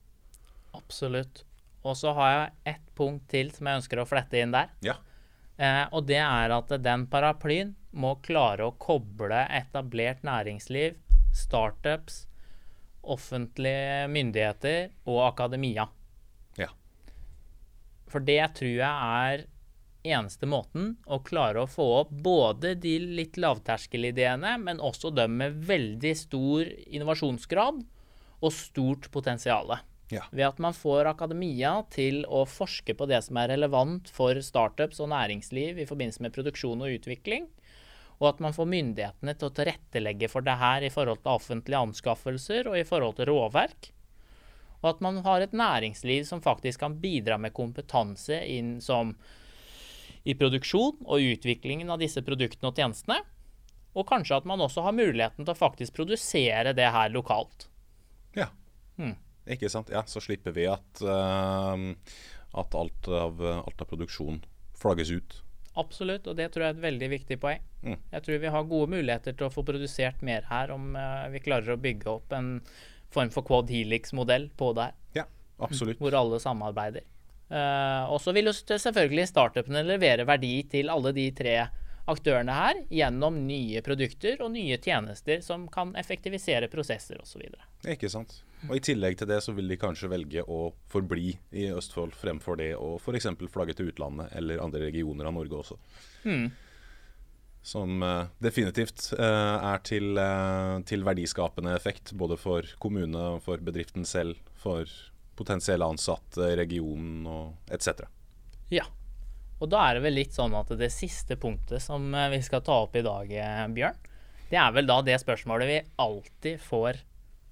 Absolutt. 0.74 1.44
Og 1.84 1.96
så 2.00 2.14
har 2.16 2.30
jeg 2.32 2.74
ett 2.74 2.86
punkt 2.96 3.26
til 3.28 3.50
som 3.52 3.68
jeg 3.68 3.82
ønsker 3.82 4.00
å 4.00 4.08
flette 4.08 4.40
inn 4.40 4.54
der. 4.54 4.72
Ja. 4.84 4.96
Eh, 5.56 5.84
og 5.92 6.06
det 6.08 6.20
er 6.22 6.54
at 6.56 6.72
den 6.82 7.06
paraplyen 7.12 7.74
må 7.94 8.16
klare 8.24 8.66
å 8.66 8.76
koble 8.80 9.44
etablert 9.54 10.24
næringsliv, 10.26 10.96
startups, 11.34 12.24
offentlige 13.04 14.08
myndigheter 14.10 14.88
og 15.04 15.20
akademia. 15.28 15.86
Ja. 16.58 16.70
For 18.10 18.24
det 18.24 18.40
tror 18.58 18.72
jeg 18.80 18.88
er 18.88 19.44
eneste 20.04 20.46
måten 20.46 20.94
å 21.06 21.18
klare 21.24 21.64
å 21.64 21.70
få 21.70 21.86
opp 22.02 22.12
både 22.24 22.74
de 22.80 22.98
litt 23.18 23.38
lavterskelideene, 23.40 24.56
men 24.60 24.82
også 24.84 25.10
dem 25.14 25.38
med 25.40 25.58
veldig 25.66 26.14
stor 26.18 26.68
innovasjonsgrad 26.86 27.82
og 28.44 28.52
stort 28.52 29.10
potensial. 29.14 29.72
Ja. 30.12 30.26
Ved 30.30 30.46
at 30.46 30.60
man 30.60 30.76
får 30.76 31.08
akademia 31.08 31.78
til 31.92 32.22
å 32.28 32.44
forske 32.48 32.94
på 32.96 33.08
det 33.08 33.22
som 33.24 33.38
er 33.40 33.54
relevant 33.54 34.10
for 34.12 34.38
startups 34.44 35.00
og 35.00 35.10
næringsliv 35.14 35.80
i 35.80 35.88
forbindelse 35.88 36.24
med 36.26 36.34
produksjon 36.36 36.84
og 36.84 36.98
utvikling. 36.98 37.48
Og 38.20 38.28
at 38.30 38.42
man 38.44 38.54
får 38.54 38.68
myndighetene 38.70 39.34
til 39.34 39.48
å 39.48 39.54
tilrettelegge 39.56 40.28
for 40.30 40.46
det 40.46 40.58
her 40.60 40.84
i 40.86 40.92
forhold 40.92 41.24
til 41.24 41.34
offentlige 41.34 41.80
anskaffelser 41.88 42.68
og 42.70 42.78
i 42.78 42.86
forhold 42.86 43.16
til 43.18 43.32
råverk. 43.32 43.90
Og 44.84 44.90
at 44.92 45.00
man 45.02 45.22
har 45.24 45.40
et 45.40 45.56
næringsliv 45.56 46.28
som 46.28 46.44
faktisk 46.44 46.84
kan 46.84 46.98
bidra 47.00 47.40
med 47.40 47.56
kompetanse 47.56 48.36
inn 48.52 48.76
som 48.84 49.16
i 50.24 50.34
produksjon 50.38 51.04
og 51.04 51.30
utviklingen 51.34 51.92
av 51.92 52.00
disse 52.00 52.22
produktene 52.24 52.70
og 52.70 52.80
tjenestene. 52.80 53.20
Og 53.94 54.08
kanskje 54.08 54.40
at 54.40 54.48
man 54.48 54.62
også 54.64 54.82
har 54.86 54.96
muligheten 54.96 55.44
til 55.44 55.52
å 55.52 55.58
faktisk 55.58 55.94
produsere 55.94 56.72
det 56.74 56.88
her 56.90 57.12
lokalt. 57.14 57.68
Ja, 58.34 58.48
hmm. 58.98 59.14
ikke 59.46 59.70
sant. 59.70 59.92
Ja, 59.94 60.02
Så 60.10 60.24
slipper 60.24 60.56
vi 60.56 60.66
at, 60.66 61.04
uh, 61.04 61.76
at 62.58 62.74
alt, 62.74 63.08
av, 63.08 63.44
alt 63.60 63.84
av 63.84 63.90
produksjon 63.92 64.42
flagges 64.80 65.14
ut. 65.14 65.38
Absolutt, 65.78 66.26
og 66.30 66.36
det 66.38 66.52
tror 66.54 66.64
jeg 66.64 66.72
er 66.72 66.76
et 66.76 66.84
veldig 66.84 67.06
viktig 67.10 67.38
poeng. 67.42 67.62
Mm. 67.82 67.96
Jeg 68.12 68.24
tror 68.24 68.42
vi 68.42 68.50
har 68.56 68.66
gode 68.70 68.90
muligheter 68.92 69.34
til 69.34 69.48
å 69.48 69.52
få 69.52 69.64
produsert 69.66 70.20
mer 70.26 70.46
her 70.46 70.70
om 70.74 70.92
uh, 70.94 71.26
vi 71.34 71.42
klarer 71.42 71.74
å 71.74 71.80
bygge 71.80 72.10
opp 72.12 72.34
en 72.36 72.60
form 73.14 73.32
for 73.34 73.46
Quad 73.46 73.70
Helix-modell 73.70 74.48
på 74.58 74.70
det 74.74 74.88
her. 74.88 75.00
Ja, 75.18 75.24
absolutt. 75.62 75.98
Hvor 76.02 76.14
alle 76.18 76.38
samarbeider. 76.42 77.06
Uh, 77.52 78.08
og 78.08 78.22
så 78.24 78.32
vil 78.32 78.48
jo 78.48 78.54
selvfølgelig 78.56 79.28
startupene 79.28 79.84
levere 79.84 80.24
verdi 80.26 80.56
til 80.72 80.88
alle 80.92 81.12
de 81.16 81.26
tre 81.36 81.58
aktørene 82.08 82.52
her 82.52 82.80
gjennom 82.92 83.36
nye 83.46 83.80
produkter 83.84 84.40
og 84.44 84.52
nye 84.52 84.76
tjenester 84.80 85.40
som 85.44 85.66
kan 85.72 85.94
effektivisere 86.00 86.68
prosesser 86.72 87.20
osv. 87.20 87.44
Ikke 87.88 88.10
sant. 88.12 88.42
Og 88.68 88.76
I 88.78 88.82
tillegg 88.84 89.16
til 89.20 89.28
det 89.28 89.40
så 89.44 89.54
vil 89.56 89.68
de 89.68 89.80
kanskje 89.80 90.10
velge 90.12 90.44
å 90.44 90.66
forbli 90.92 91.34
i 91.52 91.68
Østfold 91.72 92.16
fremfor 92.16 92.60
det 92.60 92.72
å 92.76 92.94
f.eks. 92.96 93.28
flagge 93.52 93.76
til 93.76 93.92
utlandet 93.92 94.32
eller 94.36 94.62
andre 94.64 94.86
regioner 94.86 95.28
av 95.28 95.36
Norge 95.36 95.60
også. 95.60 95.80
Mm. 96.24 96.46
Som 97.64 98.04
uh, 98.04 98.28
definitivt 98.44 99.10
uh, 99.16 99.72
er 99.72 99.84
til, 99.84 100.20
til 100.88 101.04
verdiskapende 101.04 101.76
effekt 101.76 102.12
både 102.16 102.36
for 102.40 102.68
kommune, 102.80 103.34
for 103.44 103.60
bedriften 103.64 104.04
selv, 104.08 104.40
for 104.60 104.88
potensielle 105.36 105.86
ansatte, 105.86 106.52
regionen 106.58 107.26
og 107.28 107.72
etc. 107.72 108.06
Ja. 108.72 108.86
Og 109.62 109.70
da 109.70 109.84
er 109.86 109.96
det 109.96 110.04
vel 110.04 110.18
litt 110.18 110.34
sånn 110.34 110.54
at 110.58 110.72
det 110.76 110.90
siste 110.92 111.38
punktet 111.40 111.82
som 111.82 112.10
eh, 112.14 112.30
vi 112.34 112.40
skal 112.44 112.64
ta 112.66 112.80
opp 112.84 112.96
i 112.98 113.04
dag, 113.06 113.30
eh, 113.30 113.66
Bjørn, 113.74 114.00
det 114.50 114.58
er 114.60 114.74
vel 114.76 114.88
da 114.88 115.00
det 115.02 115.18
spørsmålet 115.22 115.70
vi 115.70 115.78
alltid 116.02 116.60
får 116.62 117.00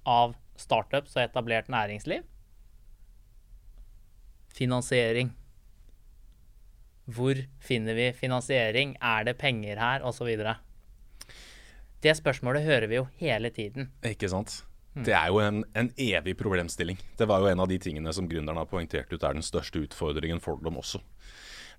av 0.09 0.35
startups 0.59 1.15
og 1.17 1.23
etablert 1.23 1.71
næringsliv. 1.71 2.25
Finansiering. 4.53 5.31
Hvor 7.09 7.39
finner 7.59 7.97
vi 7.97 8.11
finansiering? 8.15 8.93
Er 9.01 9.25
det 9.27 9.39
penger 9.41 9.81
her? 9.81 10.05
Osv. 10.07 10.29
Det 12.03 12.13
spørsmålet 12.19 12.63
hører 12.63 12.87
vi 12.91 13.01
jo 13.01 13.07
hele 13.19 13.49
tiden. 13.51 13.89
Ikke 14.05 14.29
sant. 14.31 14.61
Det 14.93 15.13
er 15.17 15.31
jo 15.33 15.39
en, 15.41 15.63
en, 15.73 15.89
evig 15.97 16.35
problemstilling. 16.37 16.99
Det 17.17 17.25
var 17.29 17.41
jo 17.41 17.49
en 17.49 17.63
av 17.63 17.69
de 17.69 17.79
tingene 17.81 18.13
som 18.13 18.27
gründerne 18.29 18.61
har 18.61 18.69
poengtert 18.69 19.09
ut 19.09 19.23
er 19.23 19.33
den 19.33 19.45
største 19.45 19.81
utfordringen 19.81 20.41
for 20.43 20.61
dem 20.61 20.77
også. 20.77 21.01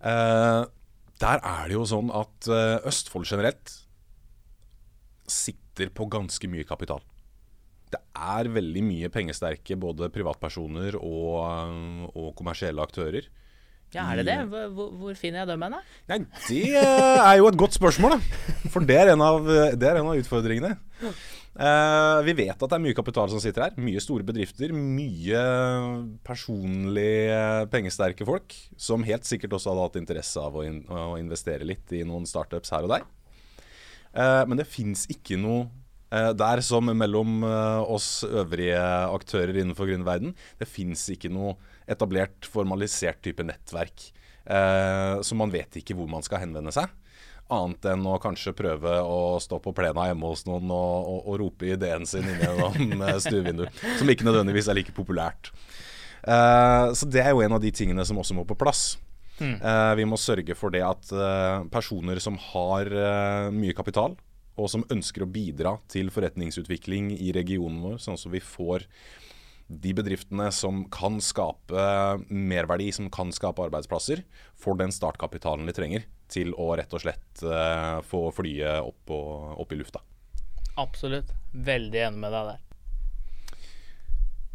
Uh, 0.02 0.66
der 1.22 1.38
er 1.38 1.68
det 1.70 1.76
jo 1.76 1.86
sånn 1.86 2.10
at 2.10 2.50
uh, 2.50 2.82
Østfold 2.90 3.28
generelt 3.30 3.76
sitter 5.30 5.92
på 5.94 6.08
ganske 6.10 6.50
mye 6.50 6.66
kapital. 6.66 7.04
Det 7.94 8.02
er 8.18 8.50
veldig 8.50 8.82
mye 8.82 9.12
pengesterke 9.14 9.78
både 9.78 10.10
privatpersoner 10.12 10.98
og, 10.98 11.38
uh, 11.46 12.10
og 12.18 12.34
kommersielle 12.40 12.82
aktører. 12.82 13.30
Ja, 13.94 14.08
Er 14.10 14.20
det 14.20 14.26
det? 14.26 14.40
Hvor, 14.50 14.90
hvor 14.98 15.14
finner 15.18 15.44
jeg 15.44 15.52
dem 15.52 15.62
hen? 15.62 15.78
Nei, 16.10 16.18
Det 16.48 16.64
er 16.74 17.36
jo 17.38 17.46
et 17.48 17.58
godt 17.60 17.76
spørsmål, 17.76 18.16
da. 18.16 18.68
For 18.72 18.82
det 18.82 18.98
er 18.98 19.12
en 19.12 19.22
av, 19.22 19.46
det 19.78 19.86
er 19.86 20.00
en 20.00 20.10
av 20.10 20.18
utfordringene. 20.18 20.74
Uh, 21.54 22.18
vi 22.26 22.32
vet 22.34 22.58
at 22.58 22.66
det 22.66 22.74
er 22.74 22.82
mye 22.82 22.96
kapital 22.98 23.30
som 23.30 23.38
sitter 23.42 23.68
her. 23.68 23.76
Mye 23.78 24.02
store 24.02 24.26
bedrifter. 24.26 24.72
Mye 24.74 25.42
personlig 26.26 27.30
pengesterke 27.70 28.26
folk 28.26 28.56
som 28.74 29.06
helt 29.06 29.28
sikkert 29.28 29.54
også 29.54 29.70
hadde 29.70 29.86
hatt 29.86 30.00
interesse 30.02 30.42
av 30.42 30.58
å, 30.58 30.64
in 30.66 30.82
å 30.90 31.14
investere 31.20 31.66
litt 31.68 31.94
i 31.94 32.02
noen 32.06 32.26
startups 32.26 32.74
her 32.74 32.88
og 32.88 32.96
der. 32.96 33.06
Uh, 34.14 34.42
men 34.50 34.58
det 34.58 34.66
fins 34.70 35.06
ikke 35.10 35.38
noe 35.38 35.68
uh, 36.10 36.32
der 36.34 36.62
som 36.66 36.90
mellom 36.90 37.46
oss 37.46 38.24
øvrige 38.26 38.82
aktører 39.14 39.54
innenfor 39.54 39.92
grunnverden. 39.92 40.34
Det 40.58 40.70
fins 40.70 41.06
ikke 41.14 41.30
noe 41.30 41.54
etablert, 41.90 42.46
formalisert 42.48 43.22
type 43.24 43.44
nettverk. 43.44 44.10
så 44.44 45.36
man 45.36 45.52
vet 45.52 45.78
ikke 45.80 45.94
hvor 45.96 46.08
man 46.08 46.24
skal 46.24 46.42
henvende 46.42 46.72
seg. 46.74 46.90
Annet 47.52 47.84
enn 47.92 48.04
å 48.08 48.16
kanskje 48.20 48.54
prøve 48.56 48.92
å 49.04 49.36
stå 49.40 49.58
på 49.60 49.72
plena 49.76 50.06
hjemme 50.08 50.28
hos 50.30 50.46
noen 50.48 50.70
og, 50.72 51.08
og, 51.10 51.18
og 51.28 51.38
rope 51.42 51.68
ideen 51.68 52.06
sin 52.08 52.24
inn 52.24 52.40
gjennom 52.40 53.04
stuevinduet. 53.24 53.82
Som 54.00 54.12
ikke 54.12 54.24
nødvendigvis 54.24 54.70
er 54.72 54.78
like 54.78 54.94
populært. 54.96 55.52
Eh, 56.24 56.86
så 56.96 57.08
det 57.08 57.20
er 57.20 57.34
jo 57.34 57.42
en 57.44 57.56
av 57.56 57.60
de 57.60 57.72
tingene 57.74 58.04
som 58.08 58.20
også 58.20 58.36
må 58.36 58.46
på 58.48 58.56
plass. 58.58 58.94
Mm. 59.34 59.58
Uh, 59.58 59.92
vi 59.98 60.04
må 60.06 60.14
sørge 60.20 60.54
for 60.54 60.70
det 60.70 60.84
at 60.86 61.08
uh, 61.10 61.64
personer 61.66 62.20
som 62.22 62.36
har 62.52 62.86
mye 63.50 63.74
kapital, 63.74 64.14
og 64.54 64.70
som 64.70 64.84
ønsker 64.94 65.24
å 65.24 65.30
bidra 65.30 65.74
til 65.90 66.12
forretningsutvikling 66.14 67.10
i 67.18 67.32
regionen 67.34 67.80
vår, 67.82 67.98
sånn 67.98 68.14
at 68.14 68.28
vi 68.30 68.40
får 68.40 68.86
de 69.66 69.94
bedriftene 69.96 70.50
som 70.52 70.84
kan 70.92 71.20
skape 71.24 71.84
merverdi, 72.28 72.90
som 72.92 73.08
kan 73.12 73.32
skape 73.32 73.62
arbeidsplasser, 73.64 74.20
får 74.60 74.76
den 74.82 74.92
startkapitalen 74.92 75.66
de 75.68 75.72
trenger 75.76 76.04
til 76.30 76.54
å 76.60 76.76
rett 76.76 76.92
og 76.94 77.00
slett 77.04 77.42
uh, 77.46 78.00
få 78.04 78.30
flyet 78.34 78.80
opp, 78.84 79.10
og, 79.14 79.60
opp, 79.64 79.72
i 79.72 79.76
lufta. 79.80 80.00
Absolutt. 80.80 81.32
Veldig 81.52 82.00
enig 82.08 82.20
med 82.20 82.32
deg 82.34 82.44
der. 82.52 82.60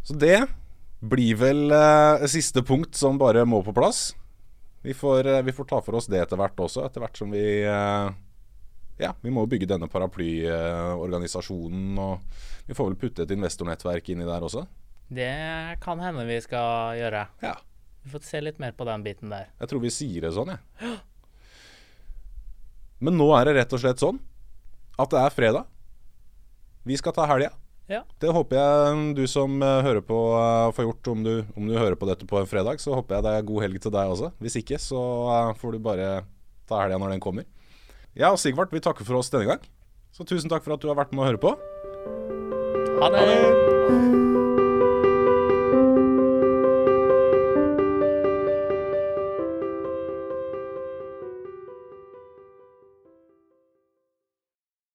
Så 0.05 0.13
det 0.19 0.39
blir 0.99 1.35
vel 1.39 1.71
uh, 1.73 2.27
siste 2.29 2.63
punkt 2.65 2.95
som 2.97 3.17
bare 3.21 3.45
må 3.47 3.63
på 3.65 3.73
plass. 3.75 4.15
Vi 4.83 4.93
får, 4.95 5.27
uh, 5.27 5.41
vi 5.45 5.51
får 5.55 5.65
ta 5.69 5.81
for 5.85 5.95
oss 5.99 6.07
det 6.11 6.19
etter 6.21 6.37
hvert 6.39 6.59
også, 6.59 6.85
etter 6.85 6.99
hvert 7.03 7.17
som 7.17 7.31
vi 7.33 7.43
Ja, 8.99 9.13
vi 9.23 9.29
må 9.31 9.45
bygge 9.47 9.67
denne 9.69 9.87
paraplyorganisasjonen, 9.87 11.97
og 12.03 12.19
vi 12.67 12.73
får 12.75 12.85
vel 12.89 12.99
putte 12.99 13.23
et 13.23 13.31
investornettverk 13.31 14.09
inni 14.11 14.27
der 14.27 14.43
også. 14.43 14.67
Det 15.09 15.33
kan 15.81 16.01
hende 16.03 16.25
vi 16.29 16.37
skal 16.43 16.99
gjøre. 16.99 17.25
Ja. 17.41 17.55
Vi 18.05 18.11
får 18.13 18.25
se 18.25 18.41
litt 18.41 18.59
mer 18.61 18.75
på 18.77 18.85
den 18.87 19.03
biten 19.05 19.33
der. 19.33 19.49
Jeg 19.59 19.71
tror 19.71 19.81
vi 19.83 19.91
sier 19.93 20.27
det 20.27 20.33
sånn, 20.37 20.53
jeg. 20.53 20.61
Ja. 20.85 20.97
Men 23.05 23.15
nå 23.15 23.29
er 23.37 23.47
det 23.47 23.55
rett 23.55 23.73
og 23.73 23.81
slett 23.81 24.01
sånn 24.01 24.19
at 24.99 25.11
det 25.13 25.21
er 25.23 25.33
fredag. 25.33 25.67
Vi 26.87 26.97
skal 26.99 27.15
ta 27.15 27.25
helga. 27.29 27.53
Ja. 27.89 28.03
Det 28.21 28.29
håper 28.35 28.59
jeg 28.59 29.05
du 29.17 29.23
som 29.29 29.55
eh, 29.65 29.79
hører 29.85 30.03
på 30.05 30.17
eh, 30.37 30.67
får 30.77 30.85
gjort. 30.85 31.09
Om 31.15 31.23
du, 31.25 31.33
om 31.57 31.65
du 31.69 31.73
hører 31.77 31.97
på 31.97 32.09
dette 32.09 32.27
på 32.29 32.37
en 32.37 32.49
fredag, 32.49 32.83
så 32.83 32.93
håper 32.93 33.17
jeg 33.17 33.25
det 33.25 33.33
er 33.33 33.47
god 33.49 33.65
helg 33.65 33.81
til 33.81 33.95
deg 33.95 34.13
også. 34.13 34.31
Hvis 34.43 34.59
ikke, 34.61 34.77
så 34.83 35.01
eh, 35.33 35.55
får 35.57 35.75
du 35.75 35.81
bare 35.89 36.11
ta 36.69 36.83
helga 36.83 37.01
når 37.01 37.15
den 37.15 37.23
kommer. 37.23 37.49
Jeg 38.13 38.29
og 38.29 38.39
Sigvart 38.41 38.73
vi 38.75 38.83
takker 38.83 39.07
for 39.07 39.21
oss 39.21 39.33
denne 39.33 39.49
gang. 39.49 39.67
Så 40.13 40.27
tusen 40.27 40.51
takk 40.51 40.65
for 40.65 40.77
at 40.77 40.85
du 40.85 40.89
har 40.91 40.99
vært 40.99 41.13
med 41.15 41.25
å 41.25 41.29
høre 41.31 41.41
på. 41.41 41.55
Ha 42.99 43.13
det! 43.15 43.21
Ha 43.21 43.29
det! 43.29 44.28